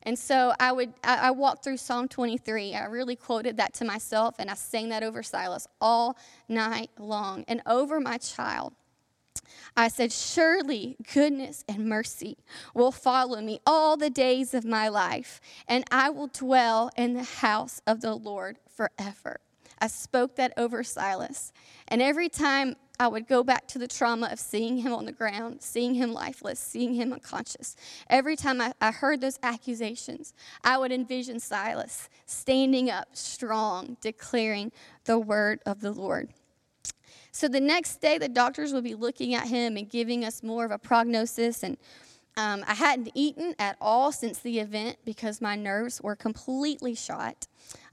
And 0.04 0.20
so 0.20 0.54
I 0.60 0.74
would 0.74 0.94
I, 1.02 1.32
walked 1.32 1.64
through 1.64 1.78
Psalm 1.78 2.10
23. 2.10 2.76
I 2.76 2.86
really 2.86 3.16
quoted 3.16 3.56
that 3.58 3.74
to 3.76 3.86
myself 3.86 4.36
and 4.40 4.50
I 4.50 4.54
sang 4.54 4.90
that 4.90 5.04
over 5.04 5.22
Silas 5.24 5.68
all 5.82 6.18
night 6.48 6.90
long 6.98 7.44
and 7.48 7.62
over 7.66 8.00
my 8.00 8.18
child. 8.18 8.74
I 9.76 9.88
said, 9.88 10.12
Surely 10.12 10.98
goodness 11.14 11.64
and 11.68 11.88
mercy 11.88 12.38
will 12.74 12.92
follow 12.92 13.42
me 13.42 13.60
all 13.66 13.98
the 13.98 14.10
days 14.10 14.54
of 14.54 14.66
my 14.66 14.88
life, 14.88 15.42
and 15.68 15.84
I 15.92 16.10
will 16.10 16.28
dwell 16.28 16.92
in 16.98 17.14
the 17.14 17.24
house 17.24 17.82
of 17.88 18.02
the 18.02 18.16
Lord 18.16 18.58
forever. 18.68 19.40
I 19.82 19.88
spoke 19.88 20.36
that 20.36 20.54
over 20.58 20.84
Silas. 20.84 21.54
And 21.88 22.02
every 22.02 22.30
time 22.30 22.76
I 23.00 23.08
would 23.08 23.28
go 23.28 23.44
back 23.44 23.66
to 23.70 23.80
the 23.80 23.88
trauma 23.88 24.28
of 24.30 24.40
seeing 24.40 24.80
him 24.80 24.94
on 24.94 25.06
the 25.06 25.14
ground, 25.14 25.62
seeing 25.62 25.94
him 25.96 26.12
lifeless, 26.12 26.60
seeing 26.60 26.96
him 26.96 27.14
unconscious. 27.14 27.78
Every 28.10 28.36
time 28.36 28.60
I, 28.60 28.74
I, 28.82 28.92
heard 28.92 29.22
those 29.22 29.40
accusations, 29.42 30.34
I 30.66 30.78
would 30.78 30.92
envision 30.92 31.40
Silas 31.40 32.10
standing 32.26 32.90
up 32.90 33.08
strong, 33.14 33.96
declaring 34.02 34.74
the 35.06 35.18
word 35.18 35.62
of 35.66 35.80
the 35.80 35.94
Lord. 35.94 36.34
So 37.32 37.48
the 37.48 37.60
next 37.60 38.02
day, 38.02 38.18
the 38.18 38.30
doctors 38.30 38.74
would 38.74 38.84
be 38.84 38.96
looking 38.96 39.36
at 39.36 39.48
him 39.48 39.78
and 39.78 39.90
giving 39.90 40.26
us 40.26 40.44
more 40.44 40.66
of 40.66 40.72
a 40.72 40.78
prognosis. 40.78 41.64
And 41.64 41.78
um, 42.38 42.64
I 42.68 42.74
hadn't 42.74 43.12
eaten 43.14 43.56
at 43.60 43.78
all 43.80 44.12
since 44.12 44.40
the 44.40 44.60
event 44.60 44.98
because 45.06 45.42
my 45.42 45.56
nerves 45.56 46.02
were 46.02 46.16
completely 46.16 46.96
shot. 46.96 47.48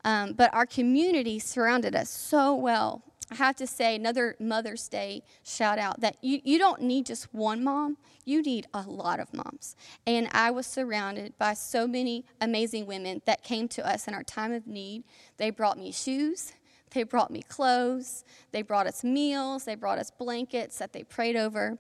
Um, 0.05 0.35
but 0.35 0.55
our 0.55 0.67
community 0.67 1.39
surrounded 1.39 1.95
us 1.95 2.09
so 2.09 2.55
well. 2.55 3.03
I 3.31 3.35
have 3.35 3.57
to 3.57 3.67
say, 3.67 3.97
another 3.97 4.37
Mother's 4.39 4.87
Day 4.89 5.23
shout 5.43 5.79
out 5.79 6.01
that 6.01 6.17
you, 6.23 6.41
you 6.45 6.59
don't 6.59 6.83
need 6.83 7.07
just 7.07 7.35
one 7.35 7.65
mom, 7.65 7.97
you 8.25 8.41
need 8.41 8.69
a 8.73 8.83
lot 8.83 9.19
of 9.19 9.35
moms. 9.35 9.75
And 10.07 10.29
I 10.31 10.53
was 10.53 10.65
surrounded 10.65 11.37
by 11.37 11.55
so 11.55 11.89
many 11.89 12.25
amazing 12.41 12.87
women 12.87 13.23
that 13.25 13.43
came 13.43 13.67
to 13.69 13.87
us 13.87 14.07
in 14.07 14.15
our 14.15 14.23
time 14.23 14.53
of 14.53 14.69
need. 14.69 15.03
They 15.39 15.51
brought 15.51 15.77
me 15.77 15.91
shoes, 15.91 16.53
they 16.97 17.03
brought 17.03 17.31
me 17.31 17.43
clothes, 17.43 18.25
they 18.53 18.63
brought 18.63 18.87
us 18.87 19.05
meals, 19.05 19.65
they 19.65 19.75
brought 19.75 19.99
us 19.99 20.11
blankets 20.11 20.79
that 20.79 20.95
they 20.95 21.05
prayed 21.05 21.37
over 21.37 21.79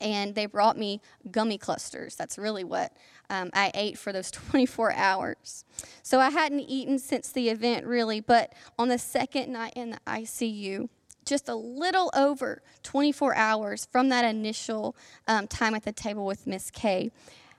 and 0.00 0.34
they 0.36 0.46
brought 0.46 0.78
me 0.78 1.00
gummy 1.32 1.58
clusters. 1.58 2.14
That's 2.14 2.38
really 2.38 2.62
what 2.62 2.92
um, 3.28 3.50
I 3.52 3.72
ate 3.74 3.98
for 3.98 4.12
those 4.12 4.30
24 4.52 4.92
hours. 4.92 5.64
So 6.02 6.20
I 6.20 6.30
hadn't 6.30 6.60
eaten 6.60 7.00
since 7.00 7.32
the 7.32 7.48
event, 7.48 7.86
really, 7.86 8.20
but 8.20 8.52
on 8.78 8.88
the 8.88 8.98
second 8.98 9.52
night 9.52 9.72
in 9.74 9.90
the 9.90 10.00
ICU, 10.06 10.88
just 11.24 11.48
a 11.48 11.56
little 11.56 12.10
over 12.14 12.62
24 12.84 13.34
hours 13.34 13.88
from 13.90 14.10
that 14.10 14.24
initial 14.24 14.94
um, 15.26 15.48
time 15.48 15.74
at 15.74 15.82
the 15.82 15.90
table 15.90 16.24
with 16.24 16.46
Miss 16.46 16.70
Kay, 16.70 17.10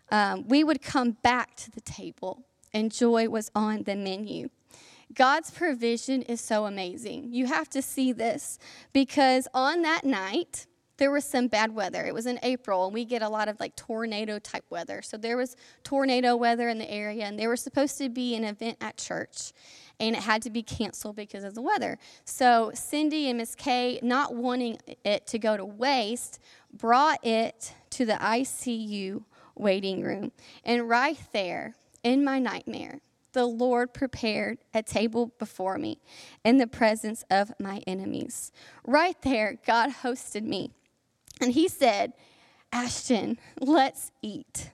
um, 0.09 0.47
we 0.47 0.63
would 0.63 0.81
come 0.81 1.17
back 1.21 1.57
to 1.57 1.69
the 1.69 1.81
table, 1.81 2.45
and 2.73 2.93
joy 2.93 3.27
was 3.27 3.51
on 3.53 3.83
the 3.83 3.95
menu. 3.97 4.49
God's 5.13 5.51
provision 5.51 6.21
is 6.23 6.41
so 6.41 6.65
amazing. 6.65 7.33
You 7.33 7.47
have 7.47 7.69
to 7.69 7.81
see 7.81 8.11
this 8.11 8.59
because 8.93 9.47
on 9.53 9.81
that 9.83 10.03
night, 10.03 10.67
there 10.97 11.11
was 11.11 11.25
some 11.25 11.47
bad 11.47 11.73
weather. 11.73 12.05
It 12.05 12.13
was 12.13 12.25
in 12.25 12.39
April, 12.43 12.85
and 12.85 12.93
we 12.93 13.05
get 13.05 13.21
a 13.21 13.29
lot 13.29 13.47
of 13.47 13.59
like 13.59 13.75
tornado 13.75 14.39
type 14.39 14.65
weather. 14.69 15.01
So 15.01 15.15
there 15.15 15.37
was 15.37 15.55
tornado 15.83 16.35
weather 16.35 16.69
in 16.69 16.79
the 16.79 16.89
area, 16.89 17.25
and 17.25 17.39
there 17.39 17.49
was 17.49 17.61
supposed 17.61 17.97
to 17.99 18.09
be 18.09 18.35
an 18.35 18.43
event 18.43 18.77
at 18.81 18.97
church, 18.97 19.53
and 19.99 20.15
it 20.15 20.23
had 20.23 20.41
to 20.43 20.49
be 20.49 20.63
canceled 20.63 21.15
because 21.15 21.43
of 21.43 21.53
the 21.53 21.61
weather. 21.61 21.99
So 22.25 22.71
Cindy 22.73 23.29
and 23.29 23.37
Miss 23.37 23.55
Kay, 23.55 23.99
not 24.01 24.35
wanting 24.35 24.79
it 25.03 25.27
to 25.27 25.39
go 25.39 25.55
to 25.55 25.65
waste, 25.65 26.39
brought 26.73 27.23
it 27.25 27.73
to 27.91 28.05
the 28.05 28.13
ICU 28.13 29.23
waiting 29.55 30.01
room. 30.01 30.31
And 30.63 30.89
right 30.89 31.19
there, 31.31 31.75
in 32.03 32.23
my 32.23 32.39
nightmare, 32.39 33.01
the 33.37 33.45
Lord 33.45 33.93
prepared 33.93 34.57
a 34.73 34.81
table 34.81 35.31
before 35.37 35.77
me 35.77 36.01
in 36.43 36.57
the 36.57 36.65
presence 36.65 37.23
of 37.29 37.53
my 37.59 37.83
enemies. 37.85 38.51
Right 38.83 39.15
there, 39.21 39.59
God 39.63 39.91
hosted 40.01 40.41
me 40.41 40.71
and 41.39 41.51
he 41.51 41.67
said, 41.67 42.13
Ashton, 42.73 43.37
let's 43.61 44.11
eat. 44.23 44.71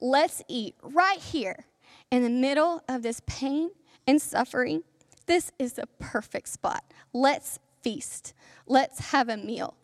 Let's 0.00 0.42
eat 0.48 0.74
right 0.82 1.18
here 1.18 1.66
in 2.10 2.22
the 2.22 2.30
middle 2.30 2.82
of 2.88 3.02
this 3.02 3.20
pain 3.26 3.72
and 4.06 4.22
suffering. 4.22 4.84
This 5.26 5.52
is 5.58 5.74
the 5.74 5.86
perfect 5.98 6.48
spot. 6.48 6.82
Let's 7.12 7.58
feast. 7.82 8.32
Let's 8.66 9.10
have 9.10 9.28
a 9.28 9.36
meal. 9.36 9.74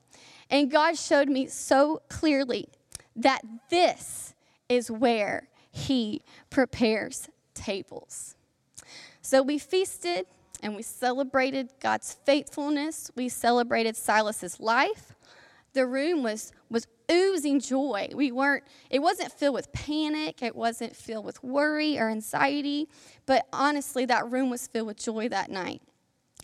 And 0.49 0.71
God 0.71 0.97
showed 0.97 1.29
me 1.29 1.47
so 1.47 2.01
clearly 2.09 2.69
that 3.17 3.43
this 3.69 4.35
is 4.71 4.91
where 4.91 5.51
He 5.71 6.23
prepares 6.49 7.29
tables. 7.55 8.35
So 9.23 9.43
we 9.43 9.59
feasted 9.59 10.27
and 10.63 10.77
we 10.77 10.83
celebrated 10.83 11.71
God's 11.81 12.15
faithfulness. 12.25 13.11
We 13.17 13.29
celebrated 13.29 13.97
Silas's 13.97 14.61
life 14.61 15.15
the 15.75 15.87
room 15.87 16.23
was 16.23 16.53
was 16.71 16.87
oozing 17.13 17.61
joy. 17.61 18.09
We 18.15 18.33
weren't 18.33 18.65
it 18.89 19.01
wasn't 19.01 19.33
filled 19.33 19.55
with 19.55 19.73
panic, 19.73 20.43
it 20.43 20.57
wasn't 20.57 20.97
filled 20.97 21.27
with 21.27 21.45
worry 21.45 21.99
or 21.99 22.09
anxiety, 22.09 22.89
but 23.27 23.47
honestly 23.53 24.07
that 24.07 24.31
room 24.31 24.49
was 24.49 24.67
filled 24.67 24.87
with 24.87 24.97
joy 24.97 25.29
that 25.29 25.51
night. 25.51 25.83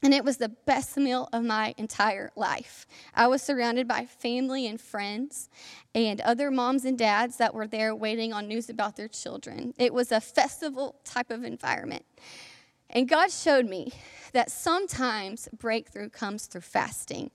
And 0.03 0.15
it 0.15 0.25
was 0.25 0.39
the 0.39 0.49
best 0.49 0.97
meal 0.97 1.29
of 1.33 1.45
my 1.45 1.75
entire 1.77 2.31
life. 2.35 2.87
I 3.15 3.27
was 3.27 3.43
surrounded 3.43 3.87
by 3.87 4.07
family 4.07 4.67
and 4.67 4.81
friends 4.81 5.51
and 5.95 6.21
other 6.23 6.51
moms 6.51 6.85
and 6.85 6.99
dads 6.99 7.37
that 7.37 7.53
were 7.53 7.67
there 7.67 7.95
waiting 7.95 8.33
on 8.33 8.49
news 8.49 8.71
about 8.71 8.97
their 8.97 9.09
children. 9.09 9.75
It 9.79 9.93
was 9.93 10.11
a 10.11 10.21
festival 10.21 10.97
type 11.05 11.31
of 11.31 11.45
environment. 11.45 12.07
And 12.89 13.09
God 13.09 13.31
showed 13.31 13.67
me 13.67 13.93
that 14.33 14.51
sometimes 14.51 15.49
breakthrough 15.57 16.09
comes 16.09 16.47
through 16.47 16.63
fasting. 16.63 17.31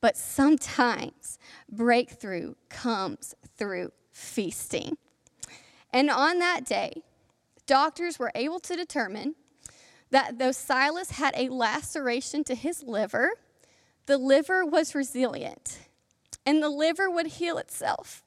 But 0.00 0.16
sometimes 0.16 1.38
breakthrough 1.70 2.54
comes 2.68 3.34
through 3.56 3.92
feasting. 4.12 4.98
And 5.92 6.10
on 6.10 6.38
that 6.38 6.64
day, 6.64 7.02
doctors 7.66 8.18
were 8.18 8.32
able 8.34 8.60
to 8.60 8.76
determine 8.76 9.34
that 10.14 10.38
though 10.38 10.52
Silas 10.52 11.10
had 11.10 11.34
a 11.36 11.48
laceration 11.48 12.44
to 12.44 12.54
his 12.54 12.84
liver, 12.84 13.32
the 14.06 14.16
liver 14.16 14.64
was 14.64 14.94
resilient 14.94 15.80
and 16.46 16.62
the 16.62 16.68
liver 16.68 17.10
would 17.10 17.26
heal 17.26 17.58
itself. 17.58 18.22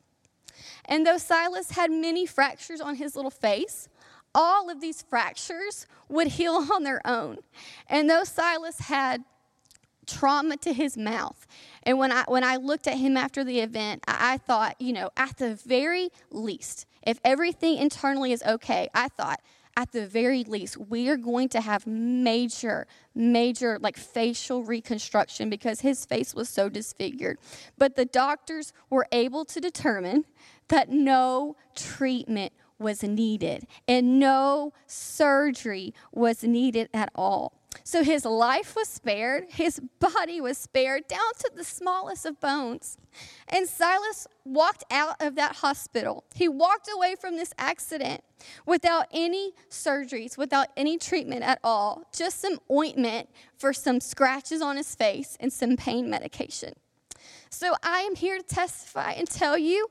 And 0.84 1.08
though 1.08 1.17
Silas 1.17 1.71
had 1.71 1.89
many 1.89 2.26
fractures 2.26 2.82
on 2.82 2.95
his 2.95 3.15
little 3.15 3.32
face, 3.32 3.88
all 4.36 4.69
of 4.69 4.82
these 4.82 5.02
fractures 5.02 5.88
would 6.10 6.28
heal 6.28 6.67
on 6.73 6.84
their 6.84 7.00
own. 7.08 7.38
And 7.88 8.10
though 8.10 8.26
Silas 8.26 8.80
had 8.80 9.23
trauma 10.06 10.58
to 10.58 10.73
his 10.73 10.97
mouth. 10.97 11.47
And 11.84 11.97
when 12.00 12.12
I 12.12 12.23
when 12.28 12.43
I 12.43 12.58
looked 12.58 12.88
at 12.88 12.97
him 12.97 13.15
after 13.15 13.43
the 13.43 13.60
event, 13.60 14.04
I, 14.08 14.34
I 14.34 14.38
thought, 14.38 14.76
you 14.80 14.93
know, 14.93 15.10
at 15.15 15.38
the 15.38 15.56
very 15.56 16.10
least, 16.32 16.86
if 17.06 17.19
everything 17.23 17.78
internally 17.78 18.32
is 18.32 18.43
okay, 18.43 18.89
I 18.93 19.10
thought 19.10 19.41
at 19.78 19.92
the 19.92 20.08
very 20.08 20.44
least, 20.44 20.76
we 20.76 21.08
are 21.08 21.16
going 21.16 21.48
to 21.50 21.62
have 21.62 21.86
major, 21.86 22.88
major 23.13 23.78
like 23.80 23.96
facial 23.96 24.63
reconstruction 24.63 25.52
because 25.52 25.82
his 25.82 26.04
face 26.04 26.34
was 26.34 26.50
so 26.50 26.68
disfigured. 26.68 27.38
But 27.78 27.96
the 27.96 28.06
doctors 28.06 28.74
were 28.90 29.06
able 29.12 29.46
to 29.46 29.62
determine 29.62 30.26
that 30.70 30.90
no 30.90 31.58
treatment 31.76 32.54
was 32.80 33.04
needed 33.04 33.68
and 33.88 34.20
no 34.20 34.74
surgery 34.88 35.94
was 36.12 36.44
needed 36.44 36.90
at 36.92 37.12
all. 37.13 37.57
So 37.84 38.04
his 38.04 38.26
life 38.26 38.76
was 38.76 38.88
spared, 38.88 39.46
his 39.50 39.80
body 40.00 40.42
was 40.42 40.58
spared 40.58 41.08
down 41.08 41.34
to 41.40 41.52
the 41.56 41.63
smallest 41.63 42.26
of 42.26 42.40
bones. 42.40 42.98
And 43.48 43.68
Silas 43.68 44.28
walked 44.46 44.84
out 44.92 45.22
of 45.22 45.36
that 45.36 45.58
hospital. 45.58 46.24
He 46.36 46.48
walked 46.48 46.90
away 46.94 47.16
from 47.20 47.36
this 47.36 47.54
accident 47.58 48.22
without 48.66 49.08
any 49.12 49.54
surgeries, 49.70 50.38
without 50.38 50.68
any 50.78 50.98
treatment 50.98 51.44
at 51.44 51.60
all, 51.63 52.04
just 52.16 52.42
some 52.42 52.60
ointment 52.72 53.30
for 53.58 53.74
some 53.74 54.00
scratches 54.00 54.62
on 54.62 54.78
his 54.78 54.94
face 54.96 55.38
and 55.40 55.52
some 55.52 55.78
pain 55.78 56.10
medication. 56.10 56.74
So 57.50 57.76
I 57.82 58.00
am 58.00 58.16
here 58.16 58.38
to 58.38 58.44
testify 58.44 59.12
and 59.12 59.28
tell 59.28 59.58
you 59.58 59.90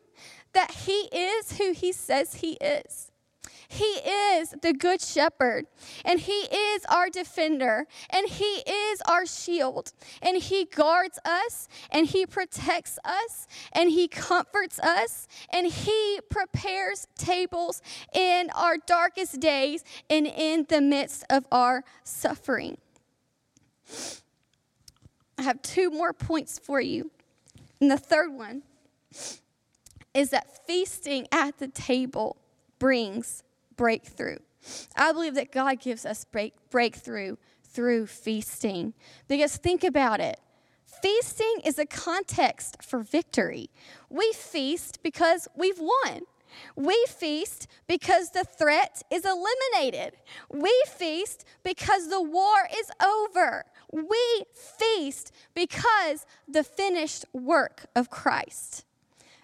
that 0.52 0.70
he 0.70 1.08
is 1.12 1.58
who 1.58 1.72
he 1.72 1.92
says 1.92 2.36
he 2.36 2.52
is. 2.54 3.10
He 3.68 3.84
is 3.84 4.54
the 4.62 4.72
good 4.72 5.00
shepherd, 5.00 5.66
and 6.04 6.20
He 6.20 6.32
is 6.32 6.84
our 6.88 7.08
defender, 7.08 7.86
and 8.10 8.28
He 8.28 8.62
is 8.66 9.00
our 9.02 9.26
shield, 9.26 9.92
and 10.22 10.36
He 10.36 10.64
guards 10.64 11.18
us, 11.24 11.68
and 11.90 12.06
He 12.06 12.26
protects 12.26 12.98
us, 13.04 13.46
and 13.72 13.90
He 13.90 14.08
comforts 14.08 14.78
us, 14.78 15.26
and 15.50 15.66
He 15.66 16.20
prepares 16.30 17.06
tables 17.16 17.82
in 18.14 18.50
our 18.54 18.76
darkest 18.86 19.40
days 19.40 19.84
and 20.08 20.26
in 20.26 20.66
the 20.68 20.80
midst 20.80 21.24
of 21.30 21.46
our 21.50 21.84
suffering. 22.04 22.78
I 25.38 25.42
have 25.42 25.60
two 25.62 25.90
more 25.90 26.12
points 26.12 26.58
for 26.58 26.80
you. 26.80 27.10
And 27.80 27.90
the 27.90 27.98
third 27.98 28.32
one 28.32 28.62
is 30.14 30.30
that 30.30 30.66
feasting 30.66 31.26
at 31.30 31.58
the 31.58 31.68
table 31.68 32.38
brings 32.78 33.42
breakthrough. 33.76 34.38
I 34.96 35.12
believe 35.12 35.34
that 35.34 35.52
God 35.52 35.80
gives 35.80 36.04
us 36.04 36.24
break, 36.24 36.54
breakthrough 36.70 37.36
through 37.62 38.06
feasting. 38.06 38.94
Because 39.28 39.56
think 39.56 39.84
about 39.84 40.20
it 40.20 40.40
feasting 41.02 41.60
is 41.64 41.78
a 41.78 41.86
context 41.86 42.82
for 42.82 43.00
victory. 43.00 43.70
We 44.08 44.32
feast 44.32 45.02
because 45.02 45.46
we've 45.54 45.78
won. 45.78 46.22
We 46.74 47.04
feast 47.08 47.66
because 47.86 48.30
the 48.30 48.44
threat 48.44 49.02
is 49.10 49.24
eliminated. 49.24 50.16
We 50.50 50.72
feast 50.88 51.44
because 51.62 52.08
the 52.08 52.22
war 52.22 52.68
is 52.78 52.90
over. 53.02 53.64
We 53.92 54.44
feast 54.54 55.32
because 55.54 56.24
the 56.48 56.64
finished 56.64 57.24
work 57.32 57.86
of 57.94 58.10
Christ. 58.10 58.84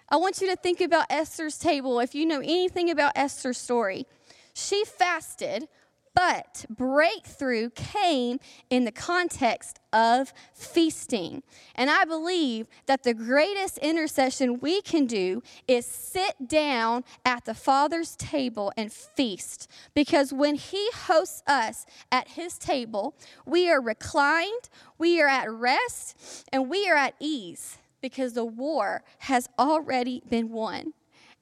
I 0.09 0.17
want 0.17 0.41
you 0.41 0.49
to 0.49 0.55
think 0.55 0.81
about 0.81 1.05
Esther's 1.09 1.57
table. 1.57 1.99
If 1.99 2.13
you 2.13 2.25
know 2.25 2.39
anything 2.39 2.89
about 2.89 3.13
Esther's 3.15 3.57
story, 3.57 4.05
she 4.53 4.85
fasted 4.85 5.67
But 6.15 6.65
breakthrough 6.69 7.71
came 7.71 8.39
in 8.69 8.85
the 8.85 8.91
context 8.91 9.79
of 9.91 10.31
feasting. 10.53 11.41
And 11.73 11.89
I 11.89 12.05
believe 12.05 12.67
that 12.85 13.03
the 13.03 13.15
greatest 13.15 13.79
intercession 13.79 14.59
we 14.59 14.81
can 14.81 15.07
do 15.07 15.41
is 15.67 15.85
sit 15.85 16.47
down 16.47 17.03
at 17.25 17.45
the 17.45 17.55
Father's 17.55 18.15
table 18.15 18.71
and 18.77 18.93
feast. 18.93 19.67
Because 19.95 20.31
when 20.31 20.55
He 20.55 20.87
hosts 20.93 21.41
us 21.47 21.85
at 22.11 22.29
His 22.29 22.59
table, 22.59 23.15
we 23.45 23.69
are 23.71 23.81
reclined, 23.81 24.69
we 24.99 25.19
are 25.19 25.27
at 25.27 25.49
rest, 25.51 26.45
and 26.51 26.69
we 26.69 26.87
are 26.87 26.95
at 26.95 27.15
ease 27.19 27.79
because 28.01 28.33
the 28.33 28.45
war 28.45 29.03
has 29.19 29.49
already 29.57 30.21
been 30.29 30.49
won. 30.49 30.93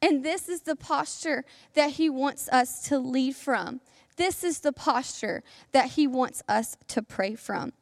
And 0.01 0.25
this 0.25 0.49
is 0.49 0.61
the 0.61 0.75
posture 0.75 1.45
that 1.73 1.91
He 1.91 2.09
wants 2.09 2.49
us 2.49 2.83
to 2.87 2.97
lead 2.97 3.35
from. 3.35 3.81
This 4.17 4.43
is 4.43 4.59
the 4.59 4.73
posture 4.73 5.43
that 5.71 5.91
He 5.91 6.07
wants 6.07 6.43
us 6.47 6.77
to 6.87 7.01
pray 7.01 7.35
from. 7.35 7.73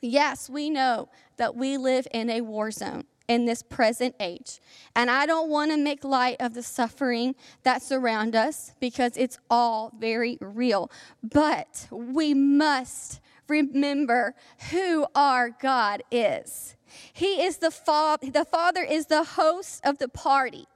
Yes, 0.00 0.50
we 0.50 0.70
know 0.70 1.08
that 1.36 1.56
we 1.56 1.76
live 1.76 2.06
in 2.12 2.30
a 2.30 2.42
war 2.42 2.70
zone 2.70 3.04
in 3.28 3.44
this 3.44 3.62
present 3.62 4.14
age. 4.20 4.60
And 4.94 5.10
I 5.10 5.26
don't 5.26 5.48
want 5.48 5.70
to 5.72 5.76
make 5.76 6.04
light 6.04 6.36
of 6.40 6.54
the 6.54 6.62
suffering 6.62 7.34
that's 7.62 7.90
around 7.90 8.36
us 8.36 8.72
because 8.80 9.16
it's 9.16 9.38
all 9.50 9.92
very 9.98 10.38
real. 10.40 10.90
But 11.22 11.88
we 11.90 12.34
must 12.34 13.20
remember 13.48 14.34
who 14.70 15.06
our 15.14 15.50
God 15.50 16.02
is. 16.10 16.76
He 17.12 17.42
is 17.42 17.58
the 17.58 17.70
father, 17.70 18.30
the 18.30 18.44
father 18.44 18.82
is 18.82 19.06
the 19.06 19.24
host 19.24 19.84
of 19.84 19.98
the 19.98 20.08
party. 20.08 20.66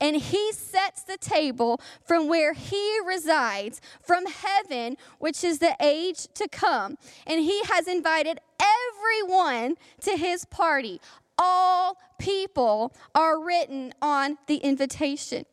And 0.00 0.16
he 0.16 0.52
sets 0.52 1.02
the 1.02 1.16
table 1.18 1.80
from 2.06 2.28
where 2.28 2.52
he 2.52 2.98
resides, 3.06 3.80
from 4.00 4.26
heaven, 4.26 4.96
which 5.18 5.44
is 5.44 5.58
the 5.58 5.76
age 5.80 6.26
to 6.34 6.48
come. 6.48 6.96
And 7.26 7.40
he 7.40 7.62
has 7.64 7.88
invited 7.88 8.38
everyone 8.60 9.76
to 10.02 10.16
his 10.16 10.44
party. 10.44 11.00
All 11.38 11.98
people 12.18 12.94
are 13.14 13.42
written 13.42 13.94
on 14.02 14.38
the 14.46 14.56
invitation. 14.56 15.46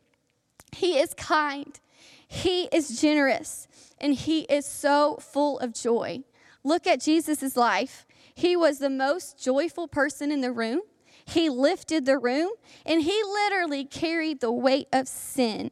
He 0.75 0.99
is 0.99 1.13
kind, 1.13 1.79
he 2.27 2.63
is 2.65 2.99
generous, 2.99 3.67
and 3.99 4.13
he 4.13 4.41
is 4.41 4.65
so 4.65 5.17
full 5.21 5.59
of 5.59 5.73
joy. 5.73 6.23
Look 6.63 6.85
at 6.85 7.01
Jesus' 7.01 7.55
life. 7.55 8.05
He 8.35 8.55
was 8.55 8.79
the 8.79 8.89
most 8.89 9.41
joyful 9.41 9.87
person 9.87 10.31
in 10.31 10.41
the 10.41 10.51
room. 10.51 10.81
He 11.27 11.49
lifted 11.49 12.05
the 12.05 12.17
room 12.17 12.51
and 12.85 13.01
he 13.01 13.21
literally 13.23 13.85
carried 13.85 14.39
the 14.39 14.51
weight 14.51 14.87
of 14.93 15.07
sin 15.07 15.71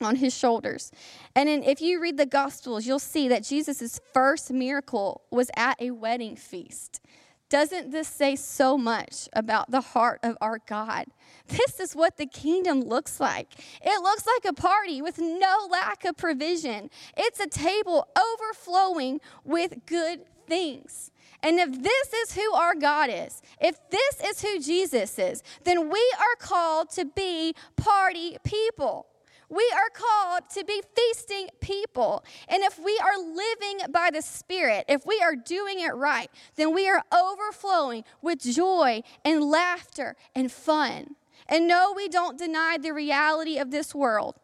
on 0.00 0.16
his 0.16 0.36
shoulders. 0.36 0.92
And 1.34 1.48
in, 1.48 1.62
if 1.62 1.80
you 1.80 2.00
read 2.00 2.18
the 2.18 2.26
Gospels, 2.26 2.86
you'll 2.86 2.98
see 2.98 3.28
that 3.28 3.42
Jesus' 3.44 3.98
first 4.12 4.52
miracle 4.52 5.22
was 5.30 5.50
at 5.56 5.80
a 5.80 5.90
wedding 5.90 6.36
feast. 6.36 7.00
Doesn't 7.48 7.90
this 7.92 8.08
say 8.08 8.36
so 8.36 8.76
much 8.76 9.26
about 9.32 9.70
the 9.70 9.80
heart 9.80 10.20
of 10.22 10.36
our 10.40 10.58
God? 10.66 11.06
This 11.46 11.80
is 11.80 11.96
what 11.96 12.18
the 12.18 12.26
kingdom 12.26 12.82
looks 12.82 13.20
like. 13.20 13.54
It 13.82 14.02
looks 14.02 14.26
like 14.26 14.44
a 14.44 14.52
party 14.52 15.00
with 15.00 15.18
no 15.18 15.66
lack 15.70 16.04
of 16.04 16.18
provision. 16.18 16.90
It's 17.16 17.40
a 17.40 17.48
table 17.48 18.06
overflowing 18.14 19.22
with 19.44 19.86
good 19.86 20.26
things. 20.46 21.10
And 21.42 21.58
if 21.58 21.82
this 21.82 22.12
is 22.12 22.34
who 22.34 22.52
our 22.54 22.74
God 22.74 23.10
is, 23.10 23.42
if 23.60 23.78
this 23.90 24.20
is 24.24 24.42
who 24.42 24.60
Jesus 24.60 25.18
is, 25.18 25.42
then 25.64 25.88
we 25.88 26.14
are 26.18 26.36
called 26.38 26.90
to 26.90 27.04
be 27.04 27.54
party 27.76 28.36
people. 28.42 29.06
We 29.50 29.72
are 29.74 29.88
called 29.90 30.50
to 30.54 30.64
be 30.64 30.82
feasting 30.94 31.48
people. 31.60 32.22
And 32.48 32.62
if 32.62 32.78
we 32.78 33.00
are 33.02 33.16
living 33.18 33.90
by 33.90 34.10
the 34.12 34.20
Spirit, 34.20 34.84
if 34.88 35.06
we 35.06 35.20
are 35.22 35.34
doing 35.34 35.80
it 35.80 35.94
right, 35.94 36.30
then 36.56 36.74
we 36.74 36.88
are 36.88 37.02
overflowing 37.12 38.04
with 38.20 38.40
joy 38.40 39.02
and 39.24 39.42
laughter 39.42 40.16
and 40.34 40.52
fun. 40.52 41.14
And 41.48 41.66
no, 41.66 41.94
we 41.96 42.08
don't 42.08 42.36
deny 42.36 42.76
the 42.78 42.92
reality 42.92 43.58
of 43.58 43.70
this 43.70 43.94
world 43.94 44.38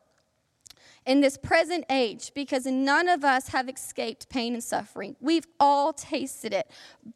in 1.06 1.20
this 1.20 1.36
present 1.36 1.84
age 1.90 2.32
because 2.34 2.66
none 2.66 3.08
of 3.08 3.24
us 3.24 3.48
have 3.48 3.68
escaped 3.68 4.28
pain 4.28 4.54
and 4.54 4.64
suffering. 4.64 5.16
We've 5.20 5.46
all 5.60 5.92
tasted 5.92 6.52
it. 6.52 6.70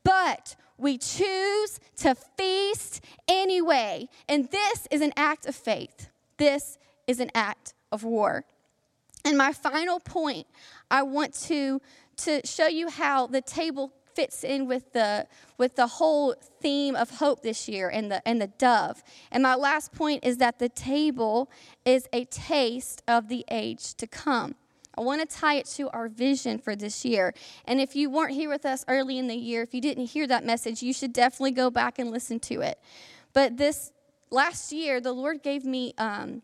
But 0.05 0.57
we 0.77 0.99
choose 0.99 1.81
to 1.97 2.15
feast 2.15 3.05
anyway. 3.27 4.09
And 4.29 4.51
this 4.51 4.87
is 4.91 5.01
an 5.01 5.13
act 5.17 5.47
of 5.47 5.55
faith. 5.55 6.09
This 6.37 6.79
is 7.07 7.21
an 7.21 7.31
act 7.35 7.75
of 7.91 8.05
war. 8.05 8.45
And 9.25 9.37
my 9.37 9.53
final 9.53 10.01
point, 10.01 10.47
I 10.91 11.03
want 11.03 11.35
to, 11.45 11.81
to 12.19 12.47
show 12.47 12.69
you 12.69 12.89
how 12.89 13.27
the 13.27 13.41
table 13.41 13.93
fits 14.19 14.43
in 14.43 14.67
with 14.67 14.93
the 14.95 15.29
with 15.59 15.77
the 15.77 15.87
whole 15.87 16.35
theme 16.61 16.97
of 16.97 17.09
hope 17.19 17.41
this 17.43 17.69
year 17.69 17.89
and 17.89 18.11
the 18.11 18.21
and 18.27 18.43
the 18.43 18.49
dove. 18.59 19.01
And 19.31 19.45
my 19.45 19.55
last 19.55 19.93
point 19.93 20.25
is 20.25 20.39
that 20.39 20.59
the 20.59 20.69
table 20.69 21.49
is 21.85 22.09
a 22.13 22.25
taste 22.25 23.01
of 23.07 23.29
the 23.29 23.45
age 23.49 23.95
to 23.95 24.09
come. 24.09 24.57
I 24.97 25.03
want 25.03 25.21
to 25.21 25.37
tie 25.37 25.55
it 25.55 25.67
to 25.77 25.89
our 25.91 26.09
vision 26.09 26.59
for 26.59 26.75
this 26.75 27.05
year. 27.05 27.33
And 27.65 27.81
if 27.81 27.95
you 27.95 28.11
weren't 28.11 28.35
here 28.35 28.49
with 28.49 28.67
us 28.67 28.85
early 28.89 29.19
in 29.19 29.29
the 29.29 29.37
year, 29.37 29.63
if 29.63 29.73
you 29.73 29.81
didn't 29.81 30.07
hear 30.07 30.27
that 30.27 30.45
message, 30.45 30.83
you 30.83 30.93
should 30.93 31.13
definitely 31.13 31.53
go 31.53 31.71
back 31.71 32.01
and 32.01 32.11
listen 32.11 32.41
to 32.41 32.61
it. 32.63 32.81
But 33.33 33.57
this 33.57 33.93
last 34.31 34.73
year, 34.73 35.01
the 35.01 35.13
Lord 35.13 35.45
gave 35.45 35.65
me 35.65 35.95
um, 35.97 36.43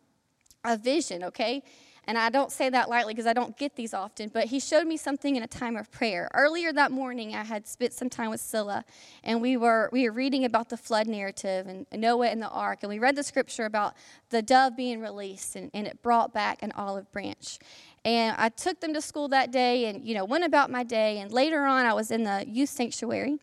a 0.64 0.76
vision, 0.76 1.24
okay? 1.24 1.64
And 2.06 2.18
I 2.18 2.28
don't 2.30 2.52
say 2.52 2.68
that 2.70 2.88
lightly 2.88 3.14
because 3.14 3.26
I 3.26 3.32
don't 3.32 3.56
get 3.56 3.76
these 3.76 3.94
often, 3.94 4.30
but 4.32 4.46
he 4.46 4.60
showed 4.60 4.86
me 4.86 4.96
something 4.96 5.36
in 5.36 5.42
a 5.42 5.46
time 5.46 5.76
of 5.76 5.90
prayer. 5.90 6.28
Earlier 6.34 6.72
that 6.72 6.90
morning, 6.90 7.34
I 7.34 7.44
had 7.44 7.66
spent 7.66 7.92
some 7.92 8.10
time 8.10 8.30
with 8.30 8.40
Scylla, 8.40 8.84
and 9.22 9.40
we 9.40 9.56
were, 9.56 9.88
we 9.92 10.08
were 10.08 10.14
reading 10.14 10.44
about 10.44 10.68
the 10.68 10.76
flood 10.76 11.06
narrative 11.06 11.66
and 11.66 11.86
Noah 11.92 12.28
and 12.28 12.42
the 12.42 12.48
ark, 12.48 12.80
and 12.82 12.90
we 12.90 12.98
read 12.98 13.16
the 13.16 13.22
scripture 13.22 13.64
about 13.64 13.94
the 14.30 14.42
dove 14.42 14.76
being 14.76 15.00
released, 15.00 15.56
and, 15.56 15.70
and 15.72 15.86
it 15.86 16.02
brought 16.02 16.32
back 16.34 16.62
an 16.62 16.72
olive 16.72 17.10
branch. 17.12 17.58
And 18.04 18.36
I 18.38 18.50
took 18.50 18.80
them 18.80 18.92
to 18.94 19.00
school 19.00 19.28
that 19.28 19.50
day 19.50 19.86
and, 19.86 20.04
you 20.04 20.14
know, 20.14 20.26
went 20.26 20.44
about 20.44 20.70
my 20.70 20.82
day. 20.82 21.20
And 21.20 21.32
later 21.32 21.64
on, 21.64 21.86
I 21.86 21.94
was 21.94 22.10
in 22.10 22.24
the 22.24 22.44
youth 22.46 22.68
sanctuary 22.68 23.38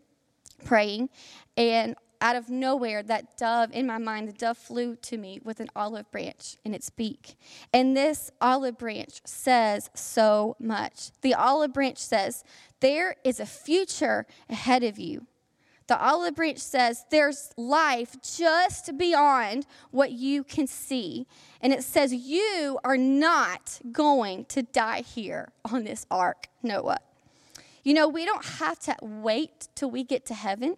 praying, 0.65 1.09
and 1.57 1.95
out 2.21 2.35
of 2.35 2.49
nowhere, 2.49 3.03
that 3.03 3.35
dove, 3.37 3.71
in 3.73 3.87
my 3.87 3.97
mind, 3.97 4.29
the 4.29 4.33
dove 4.33 4.57
flew 4.57 4.95
to 4.97 5.17
me 5.17 5.39
with 5.43 5.59
an 5.59 5.69
olive 5.75 6.09
branch 6.11 6.57
in 6.63 6.73
its 6.73 6.89
beak. 6.89 7.35
And 7.73 7.97
this 7.97 8.31
olive 8.39 8.77
branch 8.77 9.21
says 9.25 9.89
so 9.93 10.55
much. 10.59 11.11
The 11.21 11.33
olive 11.33 11.73
branch 11.73 11.97
says, 11.97 12.43
There 12.79 13.15
is 13.23 13.39
a 13.39 13.45
future 13.45 14.25
ahead 14.49 14.83
of 14.83 14.99
you. 14.99 15.27
The 15.87 16.01
olive 16.01 16.35
branch 16.35 16.59
says, 16.59 17.05
There's 17.09 17.51
life 17.57 18.15
just 18.21 18.97
beyond 18.97 19.65
what 19.89 20.11
you 20.11 20.43
can 20.43 20.67
see. 20.67 21.27
And 21.59 21.73
it 21.73 21.83
says, 21.83 22.13
You 22.13 22.79
are 22.83 22.97
not 22.97 23.79
going 23.91 24.45
to 24.45 24.63
die 24.63 25.01
here 25.01 25.51
on 25.65 25.83
this 25.83 26.05
ark, 26.09 26.47
Noah. 26.63 26.99
You 27.83 27.93
know, 27.93 28.07
we 28.07 28.25
don't 28.25 28.45
have 28.45 28.79
to 28.81 28.95
wait 29.01 29.67
till 29.75 29.89
we 29.89 30.03
get 30.03 30.25
to 30.27 30.33
heaven 30.33 30.77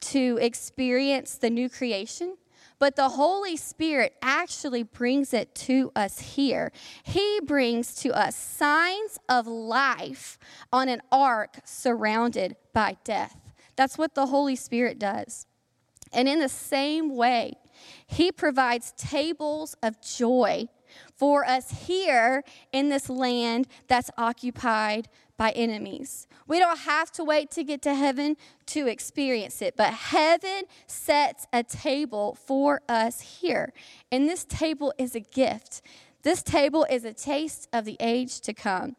to 0.00 0.38
experience 0.40 1.36
the 1.36 1.48
new 1.48 1.70
creation, 1.70 2.36
but 2.78 2.96
the 2.96 3.10
Holy 3.10 3.56
Spirit 3.56 4.14
actually 4.20 4.82
brings 4.82 5.32
it 5.32 5.54
to 5.54 5.92
us 5.96 6.18
here. 6.18 6.72
He 7.02 7.40
brings 7.44 7.94
to 7.96 8.10
us 8.10 8.36
signs 8.36 9.18
of 9.28 9.46
life 9.46 10.38
on 10.72 10.88
an 10.88 11.00
ark 11.10 11.60
surrounded 11.64 12.56
by 12.74 12.96
death. 13.04 13.38
That's 13.76 13.96
what 13.96 14.14
the 14.14 14.26
Holy 14.26 14.56
Spirit 14.56 14.98
does. 14.98 15.46
And 16.12 16.28
in 16.28 16.40
the 16.40 16.48
same 16.48 17.16
way, 17.16 17.54
He 18.06 18.30
provides 18.30 18.92
tables 18.98 19.74
of 19.82 20.02
joy 20.02 20.68
for 21.16 21.46
us 21.46 21.86
here 21.86 22.44
in 22.72 22.90
this 22.90 23.08
land 23.08 23.66
that's 23.88 24.10
occupied 24.18 25.08
by 25.38 25.50
enemies. 25.52 26.26
We 26.46 26.58
don't 26.58 26.80
have 26.80 27.10
to 27.12 27.24
wait 27.24 27.50
to 27.52 27.64
get 27.64 27.82
to 27.82 27.94
heaven 27.94 28.36
to 28.66 28.86
experience 28.86 29.62
it, 29.62 29.74
but 29.76 29.92
heaven 29.92 30.62
sets 30.86 31.46
a 31.52 31.62
table 31.62 32.36
for 32.46 32.80
us 32.88 33.20
here. 33.40 33.72
And 34.10 34.28
this 34.28 34.44
table 34.44 34.92
is 34.98 35.14
a 35.14 35.20
gift. 35.20 35.82
This 36.22 36.42
table 36.42 36.86
is 36.88 37.04
a 37.04 37.12
taste 37.12 37.68
of 37.72 37.84
the 37.84 37.96
age 38.00 38.40
to 38.42 38.52
come. 38.52 38.96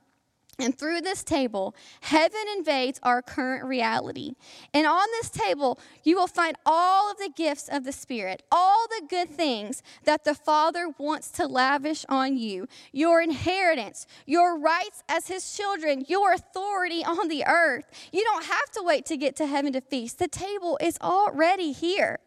And 0.60 0.78
through 0.78 1.02
this 1.02 1.24
table, 1.24 1.76
heaven 2.02 2.44
invades 2.56 3.00
our 3.02 3.24
current 3.24 3.66
reality. 3.66 4.34
And 4.72 4.86
on 4.86 5.08
this 5.20 5.32
table, 5.32 5.80
you 6.04 6.16
will 6.16 6.28
find 6.28 6.56
all 6.64 7.10
of 7.10 7.18
the 7.18 7.32
gifts 7.36 7.68
of 7.68 7.86
the 7.86 7.92
Spirit, 7.92 8.44
all 8.52 8.86
the 8.88 9.08
good 9.08 9.32
things 9.32 9.82
that 10.04 10.26
the 10.26 10.36
Father 10.36 10.90
wants 11.00 11.32
to 11.32 11.48
lavish 11.48 12.06
on 12.08 12.38
you 12.38 12.68
your 12.92 13.22
inheritance, 13.22 14.06
your 14.28 14.60
rights 14.60 15.04
as 15.10 15.28
His 15.28 15.56
children, 15.58 16.06
your 16.08 16.34
authority 16.34 17.04
on 17.04 17.30
the 17.30 17.46
earth. 17.48 17.86
You 18.12 18.24
don't 18.24 18.46
have 18.46 18.70
to 18.74 18.84
wait 18.84 19.08
to 19.08 19.18
get 19.18 19.36
to 19.38 19.48
heaven 19.48 19.74
to 19.74 19.82
feast, 19.82 20.20
the 20.20 20.28
table 20.28 20.78
is 20.80 20.98
already 21.02 21.72
here. 21.72 22.20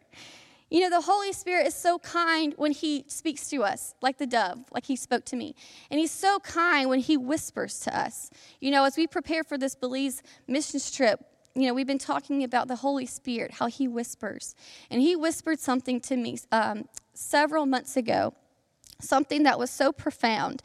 You 0.69 0.81
know, 0.81 0.91
the 0.91 1.03
Holy 1.03 1.33
Spirit 1.33 1.67
is 1.67 1.75
so 1.75 1.99
kind 2.01 2.53
when 2.57 2.73
He 2.73 3.05
speaks 3.07 3.49
to 3.51 3.63
us, 3.63 3.95
like 4.03 4.19
the 4.19 4.27
dove, 4.27 4.65
like 4.73 4.87
He 4.87 4.97
spoke 4.97 5.25
to 5.27 5.37
me. 5.37 5.55
And 5.91 6.01
He's 6.01 6.11
so 6.11 6.41
kind 6.41 6.89
when 6.89 7.01
He 7.01 7.17
whispers 7.17 7.79
to 7.81 7.97
us. 7.97 8.31
You 8.61 8.73
know, 8.73 8.85
as 8.85 8.97
we 8.97 9.07
prepare 9.07 9.45
for 9.45 9.57
this 9.57 9.77
Belize 9.77 10.23
missions 10.49 10.91
trip, 10.91 11.25
you 11.55 11.67
know, 11.67 11.75
we've 11.75 11.87
been 11.87 11.99
talking 11.99 12.43
about 12.43 12.69
the 12.69 12.77
Holy 12.77 13.07
Spirit, 13.07 13.53
how 13.53 13.67
He 13.67 13.87
whispers. 13.87 14.57
And 14.91 15.01
He 15.01 15.15
whispered 15.15 15.61
something 15.61 16.01
to 16.01 16.17
me 16.17 16.39
um, 16.51 16.89
several 17.15 17.65
months 17.65 17.97
ago, 17.97 18.35
something 19.01 19.45
that 19.45 19.59
was 19.59 19.71
so 19.71 19.93
profound. 19.93 20.63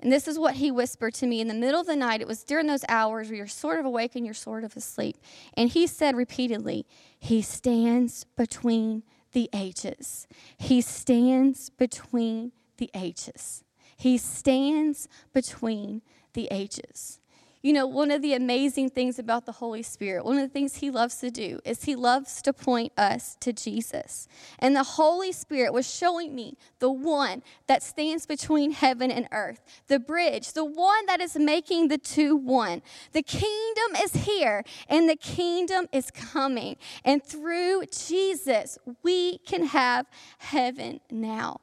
And 0.00 0.12
this 0.12 0.28
is 0.28 0.38
what 0.38 0.54
he 0.54 0.70
whispered 0.70 1.14
to 1.14 1.26
me 1.26 1.40
in 1.40 1.48
the 1.48 1.54
middle 1.54 1.80
of 1.80 1.86
the 1.86 1.96
night. 1.96 2.20
It 2.20 2.28
was 2.28 2.44
during 2.44 2.68
those 2.68 2.84
hours 2.88 3.28
where 3.28 3.36
you're 3.36 3.46
sort 3.48 3.80
of 3.80 3.84
awake 3.84 4.14
and 4.14 4.24
you're 4.24 4.34
sort 4.34 4.62
of 4.62 4.76
asleep. 4.76 5.16
And 5.54 5.68
he 5.68 5.88
said 5.88 6.16
repeatedly, 6.16 6.86
He 7.18 7.42
stands 7.42 8.22
between 8.36 9.02
the 9.38 9.48
ages. 9.52 10.26
He 10.56 10.80
stands 10.80 11.70
between 11.70 12.50
the 12.78 12.90
ages. 12.92 13.62
He 13.96 14.18
stands 14.18 15.06
between 15.32 16.02
the 16.34 16.48
ages. 16.50 17.17
You 17.60 17.72
know, 17.72 17.86
one 17.88 18.12
of 18.12 18.22
the 18.22 18.34
amazing 18.34 18.90
things 18.90 19.18
about 19.18 19.44
the 19.44 19.52
Holy 19.52 19.82
Spirit, 19.82 20.24
one 20.24 20.36
of 20.36 20.42
the 20.42 20.52
things 20.52 20.76
He 20.76 20.90
loves 20.90 21.16
to 21.16 21.30
do, 21.30 21.58
is 21.64 21.84
He 21.84 21.96
loves 21.96 22.40
to 22.42 22.52
point 22.52 22.92
us 22.96 23.36
to 23.40 23.52
Jesus. 23.52 24.28
And 24.60 24.76
the 24.76 24.84
Holy 24.84 25.32
Spirit 25.32 25.72
was 25.72 25.92
showing 25.92 26.36
me 26.36 26.56
the 26.78 26.90
one 26.90 27.42
that 27.66 27.82
stands 27.82 28.26
between 28.26 28.70
heaven 28.70 29.10
and 29.10 29.26
earth, 29.32 29.60
the 29.88 29.98
bridge, 29.98 30.52
the 30.52 30.64
one 30.64 31.06
that 31.06 31.20
is 31.20 31.36
making 31.36 31.88
the 31.88 31.98
two 31.98 32.36
one. 32.36 32.80
The 33.12 33.22
kingdom 33.22 33.96
is 34.02 34.24
here 34.24 34.62
and 34.88 35.08
the 35.08 35.16
kingdom 35.16 35.88
is 35.92 36.12
coming. 36.12 36.76
And 37.04 37.24
through 37.24 37.86
Jesus, 37.86 38.78
we 39.02 39.38
can 39.38 39.66
have 39.66 40.06
heaven 40.38 41.00
now. 41.10 41.60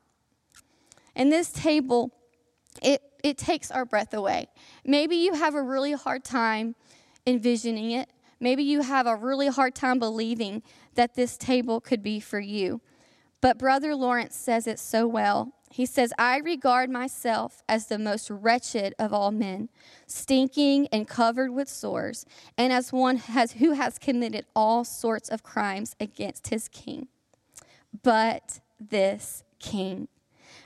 And 1.15 1.31
this 1.31 1.49
table, 1.51 2.11
it 2.81 3.01
it 3.25 3.39
takes 3.39 3.71
our 3.71 3.85
breath 3.85 4.13
away. 4.13 4.47
Maybe 4.85 5.15
you 5.15 5.33
have 5.33 5.55
a 5.55 5.61
really 5.61 5.93
hard 5.93 6.23
time 6.23 6.75
envisioning 7.25 7.89
it. 7.89 8.07
Maybe 8.39 8.61
you 8.61 8.83
have 8.83 9.07
a 9.07 9.15
really 9.15 9.47
hard 9.47 9.73
time 9.73 9.97
believing 9.97 10.61
that 10.93 11.15
this 11.15 11.35
table 11.35 11.81
could 11.81 12.03
be 12.03 12.19
for 12.19 12.39
you. 12.39 12.81
But 13.41 13.57
Brother 13.57 13.95
Lawrence 13.95 14.35
says 14.35 14.67
it 14.67 14.77
so 14.77 15.07
well. 15.07 15.53
He 15.71 15.87
says, 15.87 16.13
I 16.19 16.37
regard 16.37 16.91
myself 16.91 17.63
as 17.67 17.87
the 17.87 17.97
most 17.97 18.29
wretched 18.29 18.93
of 18.99 19.11
all 19.11 19.31
men, 19.31 19.69
stinking 20.05 20.87
and 20.91 21.07
covered 21.07 21.49
with 21.49 21.67
sores, 21.67 22.27
and 22.59 22.71
as 22.71 22.93
one 22.93 23.17
has, 23.17 23.53
who 23.53 23.71
has 23.71 23.97
committed 23.97 24.45
all 24.55 24.83
sorts 24.83 25.29
of 25.29 25.41
crimes 25.41 25.95
against 25.99 26.49
his 26.49 26.67
king. 26.67 27.07
But 28.03 28.59
this 28.79 29.41
king 29.57 30.09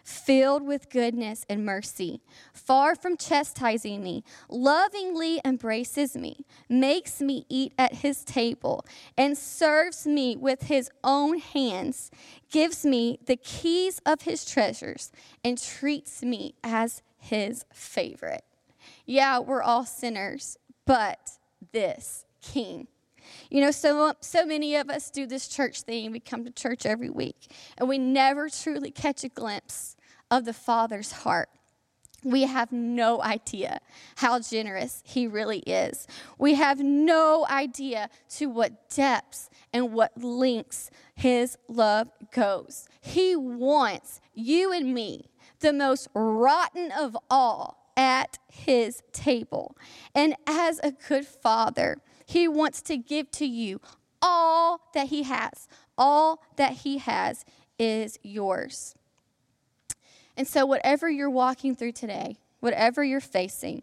filled 0.09 0.65
with 0.65 0.89
goodness 0.89 1.45
and 1.47 1.63
mercy, 1.63 2.21
far 2.51 2.95
from 2.95 3.15
chastising 3.15 4.03
me, 4.03 4.23
lovingly 4.49 5.39
embraces 5.45 6.17
me, 6.17 6.45
makes 6.67 7.21
me 7.21 7.45
eat 7.47 7.73
at 7.77 7.95
his 7.95 8.23
table, 8.23 8.83
and 9.17 9.37
serves 9.37 10.07
me 10.07 10.35
with 10.35 10.63
his 10.63 10.89
own 11.03 11.37
hands, 11.37 12.09
gives 12.49 12.83
me 12.83 13.19
the 13.27 13.35
keys 13.35 14.01
of 14.05 14.23
his 14.23 14.43
treasures, 14.43 15.11
and 15.43 15.61
treats 15.61 16.23
me 16.23 16.55
as 16.63 17.03
his 17.19 17.65
favorite. 17.71 18.43
Yeah, 19.05 19.39
we're 19.39 19.61
all 19.61 19.85
sinners, 19.85 20.57
but 20.85 21.31
this 21.71 22.25
King. 22.41 22.87
You 23.51 23.61
know, 23.61 23.71
so, 23.71 24.13
so 24.21 24.45
many 24.45 24.75
of 24.75 24.89
us 24.89 25.11
do 25.11 25.27
this 25.27 25.47
church 25.47 25.81
thing. 25.81 26.11
We 26.11 26.19
come 26.19 26.45
to 26.45 26.51
church 26.51 26.85
every 26.85 27.09
week, 27.09 27.51
and 27.77 27.87
we 27.87 27.99
never 27.99 28.49
truly 28.49 28.89
catch 28.89 29.23
a 29.23 29.29
glimpse 29.29 29.97
of 30.31 30.45
the 30.45 30.53
Father's 30.53 31.11
heart. 31.11 31.49
We 32.23 32.43
have 32.43 32.71
no 32.71 33.21
idea 33.21 33.79
how 34.17 34.39
generous 34.39 35.01
He 35.05 35.25
really 35.25 35.59
is. 35.59 36.05
We 36.37 36.55
have 36.55 36.79
no 36.79 37.45
idea 37.49 38.09
to 38.31 38.47
what 38.47 38.89
depths 38.89 39.49
and 39.71 39.93
what 39.93 40.21
lengths 40.21 40.89
His 41.15 41.57
love 41.67 42.09
goes. 42.33 42.87
He 42.99 43.35
wants 43.35 44.19
you 44.33 44.73
and 44.73 44.93
me, 44.93 45.29
the 45.61 45.73
most 45.73 46.09
rotten 46.13 46.91
of 46.91 47.17
all, 47.29 47.93
at 47.95 48.37
His 48.49 49.01
table. 49.13 49.77
And 50.13 50.35
as 50.45 50.79
a 50.83 50.91
good 50.91 51.25
Father, 51.25 51.97
He 52.25 52.47
wants 52.47 52.81
to 52.83 52.97
give 52.97 53.31
to 53.31 53.45
you 53.45 53.79
all 54.21 54.81
that 54.93 55.07
He 55.07 55.23
has. 55.23 55.67
All 55.97 56.43
that 56.57 56.73
He 56.73 56.97
has 56.97 57.45
is 57.77 58.19
yours. 58.23 58.95
And 60.39 60.47
so, 60.47 60.65
whatever 60.65 61.09
you're 61.09 61.29
walking 61.29 61.75
through 61.75 61.91
today, 61.91 62.37
whatever 62.61 63.03
you're 63.03 63.19
facing, 63.19 63.81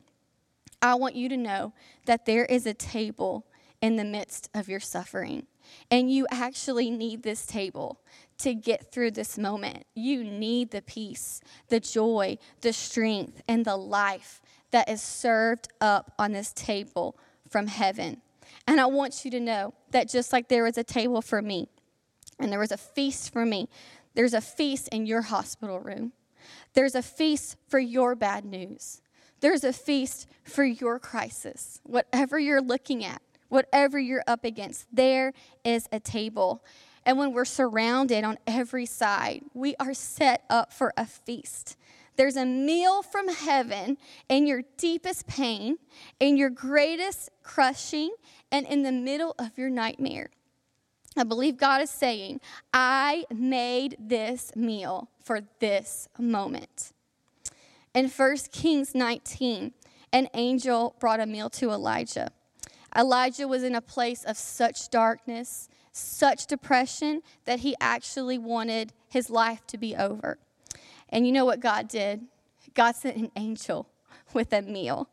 I 0.81 0.95
want 0.95 1.15
you 1.15 1.29
to 1.29 1.37
know 1.37 1.75
that 2.07 2.25
there 2.25 2.47
is 2.47 2.65
a 2.65 2.73
table 2.73 3.45
in 3.83 3.97
the 3.97 4.05
midst 4.05 4.49
of 4.55 4.67
your 4.67 4.81
suffering. 4.81 5.49
And 5.91 6.11
you 6.11 6.27
actually 6.31 6.91
need 6.91 7.23
this 7.23 7.45
table 7.45 8.01
to 8.39 8.55
get 8.55 8.91
through 8.91 9.11
this 9.11 9.37
moment. 9.37 9.85
You 9.95 10.25
need 10.25 10.71
the 10.71 10.81
peace, 10.81 11.43
the 11.69 11.79
joy, 11.79 12.39
the 12.63 12.73
strength, 12.73 13.43
and 13.47 13.67
the 13.67 13.77
life 13.77 14.41
that 14.71 14.89
is 14.89 15.03
served 15.03 15.69
up 15.83 16.15
on 16.19 16.33
this 16.33 16.55
table 16.55 17.19
from 17.51 17.67
heaven. 17.67 18.23
And 18.67 18.81
I 18.81 18.87
want 18.87 19.27
you 19.27 19.31
to 19.33 19.41
know 19.41 19.75
that 19.91 20.09
just 20.09 20.33
like 20.33 20.49
there 20.49 20.65
was 20.65 20.79
a 20.79 20.85
table 20.85 21.21
for 21.21 21.43
me 21.43 21.69
and 22.39 22.51
there 22.51 22.61
was 22.61 22.73
a 22.73 22.79
feast 22.79 23.31
for 23.31 23.45
me, 23.45 23.69
there's 24.15 24.33
a 24.33 24.41
feast 24.41 24.89
in 24.89 25.05
your 25.05 25.21
hospital 25.21 25.81
room. 25.81 26.13
There's 26.77 26.95
a 26.95 27.01
feast 27.01 27.57
for 27.69 27.79
your 27.79 28.15
bad 28.15 28.45
news. 28.45 29.01
There's 29.41 29.65
a 29.65 29.73
feast 29.73 30.29
for 30.45 30.63
your 30.63 30.99
crisis. 30.99 31.81
Whatever 31.85 32.39
you're 32.39 32.61
looking 32.61 33.03
at, 33.03 33.23
whatever 33.49 33.99
you're 33.99 34.23
up 34.27 34.45
against, 34.45 34.87
there 34.93 35.33
is 35.65 35.89
a 35.91 35.99
table. 35.99 36.63
And 37.07 37.17
when 37.17 37.33
we're 37.33 37.47
surrounded 37.47 38.25
on 38.25 38.37
every 38.47 38.85
side, 38.85 39.43
we 39.55 39.75
are 39.81 39.95
set 39.95 40.45
up 40.51 40.71
for 40.71 40.93
a 40.99 41.07
feast. 41.07 41.79
There's 42.17 42.37
a 42.37 42.45
meal 42.45 43.03
from 43.03 43.29
heaven 43.29 43.97
in 44.29 44.47
your 44.47 44.63
deepest 44.77 45.27
pain, 45.27 45.79
in 46.21 46.37
your 46.37 46.51
greatest 46.51 47.31
crushing, 47.43 48.15
and 48.53 48.67
in 48.67 48.83
the 48.83 48.93
middle 48.93 49.35
of 49.39 49.57
your 49.57 49.71
nightmare. 49.71 50.29
I 51.17 51.25
believe 51.25 51.57
God 51.57 51.81
is 51.81 51.91
saying, 51.91 52.41
I 52.73 53.25
made 53.35 53.97
this 53.99 54.55
meal 54.55 55.09
for 55.23 55.41
this 55.61 56.09
moment. 56.19 56.93
In 57.95 58.09
1 58.09 58.37
Kings 58.53 58.95
19, 58.95 59.73
an 60.13 60.29
angel 60.35 60.95
brought 61.01 61.21
a 61.21 61.27
meal 61.27 61.49
to 61.51 61.71
Elijah. 61.71 62.31
Elijah 62.95 63.49
was 63.49 63.63
in 63.63 63.75
a 63.75 63.81
place 63.81 64.25
of 64.25 64.37
such 64.37 64.91
darkness, 64.91 65.69
such 65.93 66.47
depression, 66.47 67.23
that 67.47 67.61
he 67.61 67.75
actually 67.81 68.39
wanted 68.39 68.93
his 69.09 69.31
life 69.31 69.67
to 69.67 69.79
be 69.79 69.97
over. 69.97 70.39
And 71.09 71.27
you 71.27 71.33
know 71.33 71.45
what 71.45 71.61
God 71.61 71.89
did? 71.89 72.27
God 72.75 72.97
sent 72.97 73.17
an 73.17 73.31
angel 73.37 73.89
with 74.35 74.53
a 74.53 74.63
meal. 74.63 75.09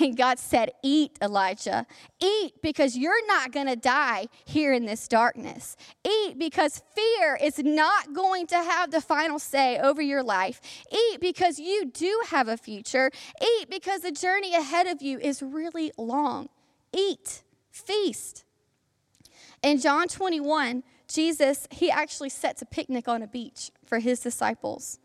And 0.00 0.16
God 0.16 0.38
said, 0.38 0.72
Eat, 0.82 1.18
Elijah. 1.22 1.86
Eat 2.20 2.54
because 2.62 2.96
you're 2.96 3.26
not 3.26 3.52
going 3.52 3.66
to 3.66 3.76
die 3.76 4.26
here 4.44 4.72
in 4.72 4.86
this 4.86 5.08
darkness. 5.08 5.76
Eat 6.04 6.38
because 6.38 6.82
fear 6.94 7.38
is 7.40 7.58
not 7.58 8.12
going 8.12 8.46
to 8.48 8.56
have 8.56 8.90
the 8.90 9.00
final 9.00 9.38
say 9.38 9.78
over 9.78 10.02
your 10.02 10.22
life. 10.22 10.60
Eat 10.90 11.20
because 11.20 11.58
you 11.58 11.86
do 11.86 12.22
have 12.28 12.48
a 12.48 12.56
future. 12.56 13.10
Eat 13.40 13.70
because 13.70 14.02
the 14.02 14.12
journey 14.12 14.54
ahead 14.54 14.86
of 14.86 15.02
you 15.02 15.18
is 15.18 15.42
really 15.42 15.92
long. 15.96 16.48
Eat, 16.92 17.42
feast. 17.70 18.44
In 19.62 19.78
John 19.78 20.08
21, 20.08 20.82
Jesus, 21.08 21.68
he 21.70 21.90
actually 21.90 22.30
sets 22.30 22.62
a 22.62 22.66
picnic 22.66 23.06
on 23.06 23.22
a 23.22 23.26
beach 23.26 23.70
for 23.86 23.98
his 23.98 24.20
disciples. 24.20 24.98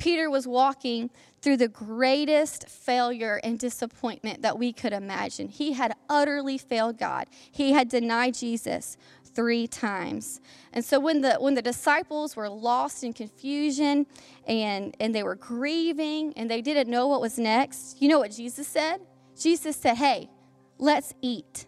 Peter 0.00 0.30
was 0.30 0.48
walking 0.48 1.10
through 1.42 1.58
the 1.58 1.68
greatest 1.68 2.66
failure 2.68 3.38
and 3.44 3.58
disappointment 3.58 4.40
that 4.40 4.58
we 4.58 4.72
could 4.72 4.94
imagine. 4.94 5.46
He 5.48 5.74
had 5.74 5.92
utterly 6.08 6.56
failed 6.56 6.98
God. 6.98 7.26
He 7.52 7.72
had 7.72 7.90
denied 7.90 8.32
Jesus 8.32 8.96
three 9.34 9.66
times. 9.66 10.40
And 10.72 10.82
so 10.82 10.98
when 10.98 11.20
the 11.20 11.34
when 11.34 11.54
the 11.54 11.60
disciples 11.60 12.34
were 12.34 12.48
lost 12.48 13.04
in 13.04 13.12
confusion 13.12 14.06
and 14.46 14.96
and 14.98 15.14
they 15.14 15.22
were 15.22 15.36
grieving 15.36 16.32
and 16.34 16.50
they 16.50 16.62
didn't 16.62 16.90
know 16.90 17.06
what 17.06 17.20
was 17.20 17.38
next, 17.38 18.00
you 18.00 18.08
know 18.08 18.18
what 18.18 18.30
Jesus 18.30 18.66
said? 18.66 19.02
Jesus 19.38 19.76
said, 19.76 19.96
"Hey, 19.98 20.30
let's 20.78 21.12
eat." 21.20 21.66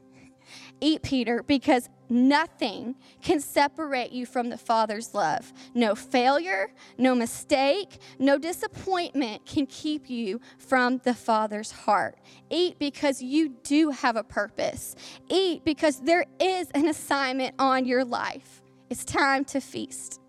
Eat, 0.81 1.03
Peter, 1.03 1.45
because 1.45 1.89
nothing 2.13 2.95
can 3.23 3.41
separate 3.41 4.13
you 4.13 4.27
from 4.27 4.51
the 4.51 4.59
Father's 4.59 5.15
love. 5.15 5.53
No 5.75 5.95
failure, 5.95 6.73
no 6.99 7.15
mistake, 7.15 7.99
no 8.19 8.39
disappointment 8.39 9.47
can 9.47 9.67
keep 9.67 10.09
you 10.11 10.41
from 10.59 10.99
the 11.05 11.15
Father's 11.15 11.71
heart. 11.71 12.19
Eat 12.51 12.79
because 12.79 13.23
you 13.23 13.49
do 13.63 13.91
have 13.91 14.17
a 14.17 14.23
purpose. 14.23 14.95
Eat 15.29 15.65
because 15.65 16.01
there 16.01 16.27
is 16.39 16.69
an 16.75 16.87
assignment 16.87 17.55
on 17.59 17.87
your 17.87 18.05
life. 18.05 18.63
It's 18.91 19.05
time 19.05 19.45
to 19.47 19.61
feast. 19.61 20.21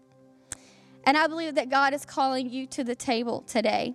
And 1.05 1.17
I 1.17 1.27
believe 1.27 1.55
that 1.55 1.69
God 1.69 1.93
is 1.93 2.05
calling 2.05 2.49
you 2.49 2.65
to 2.67 2.83
the 2.83 2.95
table 2.95 3.41
today. 3.41 3.93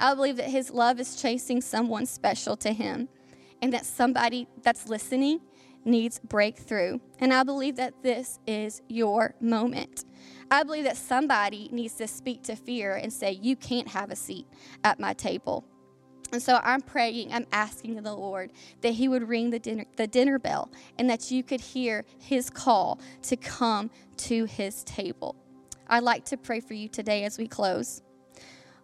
I 0.00 0.14
believe 0.14 0.36
that 0.36 0.48
His 0.48 0.70
love 0.70 0.98
is 1.00 1.20
chasing 1.20 1.60
someone 1.60 2.06
special 2.06 2.56
to 2.58 2.72
Him 2.72 3.08
and 3.60 3.72
that 3.72 3.84
somebody 3.84 4.48
that's 4.62 4.88
listening 4.88 5.40
needs 5.86 6.18
breakthrough. 6.18 6.98
And 7.18 7.32
I 7.32 7.42
believe 7.42 7.76
that 7.76 8.02
this 8.02 8.38
is 8.46 8.82
your 8.88 9.34
moment. 9.40 10.04
I 10.50 10.62
believe 10.62 10.84
that 10.84 10.96
somebody 10.96 11.68
needs 11.72 11.94
to 11.94 12.06
speak 12.06 12.42
to 12.44 12.56
fear 12.56 12.94
and 12.94 13.12
say, 13.12 13.32
You 13.32 13.56
can't 13.56 13.88
have 13.88 14.10
a 14.10 14.16
seat 14.16 14.46
at 14.84 15.00
my 15.00 15.12
table. 15.12 15.64
And 16.32 16.42
so 16.42 16.60
I'm 16.62 16.80
praying, 16.80 17.32
I'm 17.32 17.46
asking 17.52 18.02
the 18.02 18.14
Lord 18.14 18.52
that 18.80 18.92
He 18.92 19.08
would 19.08 19.28
ring 19.28 19.50
the 19.50 19.58
dinner, 19.58 19.84
the 19.96 20.06
dinner 20.06 20.38
bell 20.38 20.70
and 20.98 21.08
that 21.08 21.30
you 21.30 21.42
could 21.42 21.60
hear 21.60 22.04
His 22.18 22.50
call 22.50 23.00
to 23.22 23.36
come 23.36 23.90
to 24.18 24.44
His 24.44 24.82
table. 24.84 25.36
I'd 25.88 26.02
like 26.02 26.24
to 26.26 26.36
pray 26.36 26.60
for 26.60 26.74
you 26.74 26.88
today 26.88 27.24
as 27.24 27.38
we 27.38 27.46
close. 27.46 28.02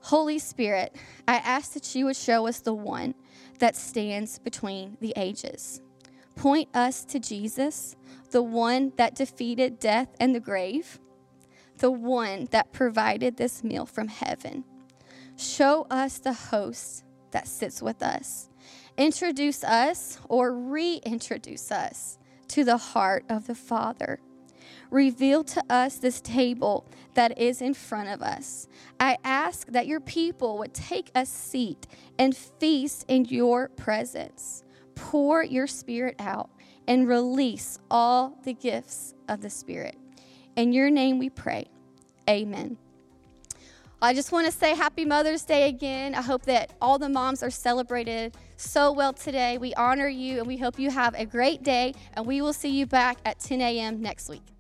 Holy 0.01 0.39
Spirit, 0.39 0.97
I 1.29 1.37
ask 1.37 1.75
that 1.75 1.95
you 1.95 2.07
would 2.07 2.17
show 2.17 2.47
us 2.47 2.61
the 2.61 2.75
one 2.75 3.15
that 3.59 3.77
stands 3.77 4.39
between 4.39 4.97
the 5.01 5.13
ages. 5.17 5.81
Point 6.35 6.69
us 6.75 7.05
to 7.07 7.19
Jesus, 7.19 7.97
the 8.31 8.43
one 8.43 8.93
that 8.97 9.15
defeated 9.15 9.79
death 9.79 10.09
and 10.19 10.35
the 10.35 10.41
grave, 10.41 10.99
the 11.79 11.91
one 11.91 12.49
that 12.51 12.73
provided 12.73 13.37
this 13.37 13.63
meal 13.63 13.87
from 13.87 14.09
heaven. 14.09 14.65
Show 15.37 15.87
us 15.91 16.19
the 16.19 16.33
host 16.33 17.05
that 17.31 17.49
sits 17.49 17.83
with 17.83 18.03
us. 18.03 18.49
Introduce 18.97 19.65
us 19.65 20.19
or 20.29 20.55
reintroduce 20.55 21.73
us 21.73 22.19
to 22.49 22.65
the 22.65 22.77
heart 22.77 23.25
of 23.29 23.47
the 23.47 23.55
Father. 23.55 24.21
Reveal 24.91 25.43
to 25.45 25.65
us 25.71 25.97
this 25.97 26.21
table 26.21 26.87
that 27.15 27.39
is 27.39 27.63
in 27.63 27.73
front 27.73 28.11
of 28.11 28.21
us. 28.21 28.69
I 29.01 29.17
ask 29.25 29.67
that 29.69 29.87
your 29.87 30.01
people 30.01 30.59
would 30.59 30.75
take 30.75 31.11
a 31.15 31.25
seat 31.25 31.87
and 32.19 32.37
feast 32.37 33.07
in 33.09 33.25
your 33.25 33.69
presence. 33.69 34.63
Pour 35.03 35.43
your 35.43 35.67
spirit 35.67 36.15
out 36.21 36.49
and 36.87 37.09
release 37.09 37.79
all 37.91 38.39
the 38.45 38.55
gifts 38.55 39.15
of 39.29 39.41
the 39.41 39.51
Spirit. 39.51 39.97
In 40.57 40.73
your 40.73 40.91
name 40.91 41.19
we 41.19 41.29
pray. 41.29 41.67
Amen. 42.31 42.79
I 44.01 44.15
just 44.15 44.33
want 44.33 44.47
to 44.47 44.53
say 44.53 44.75
happy 44.75 45.05
Mother's 45.05 45.43
Day 45.43 45.69
again. 45.69 46.15
I 46.15 46.23
hope 46.23 46.43
that 46.43 46.73
all 46.81 46.99
the 46.99 47.09
moms 47.09 47.43
are 47.43 47.51
celebrated 47.51 48.37
so 48.57 48.93
well 48.93 49.13
today. 49.13 49.59
We 49.59 49.75
honor 49.75 50.09
you 50.09 50.39
and 50.39 50.47
we 50.47 50.57
hope 50.57 50.79
you 50.79 50.91
have 50.91 51.15
a 51.15 51.27
great 51.27 51.63
day, 51.63 51.95
and 52.15 52.25
we 52.25 52.41
will 52.41 52.53
see 52.53 52.71
you 52.71 52.87
back 52.87 53.19
at 53.25 53.41
10 53.41 53.61
a.m. 53.61 54.01
next 54.01 54.29
week. 54.29 54.52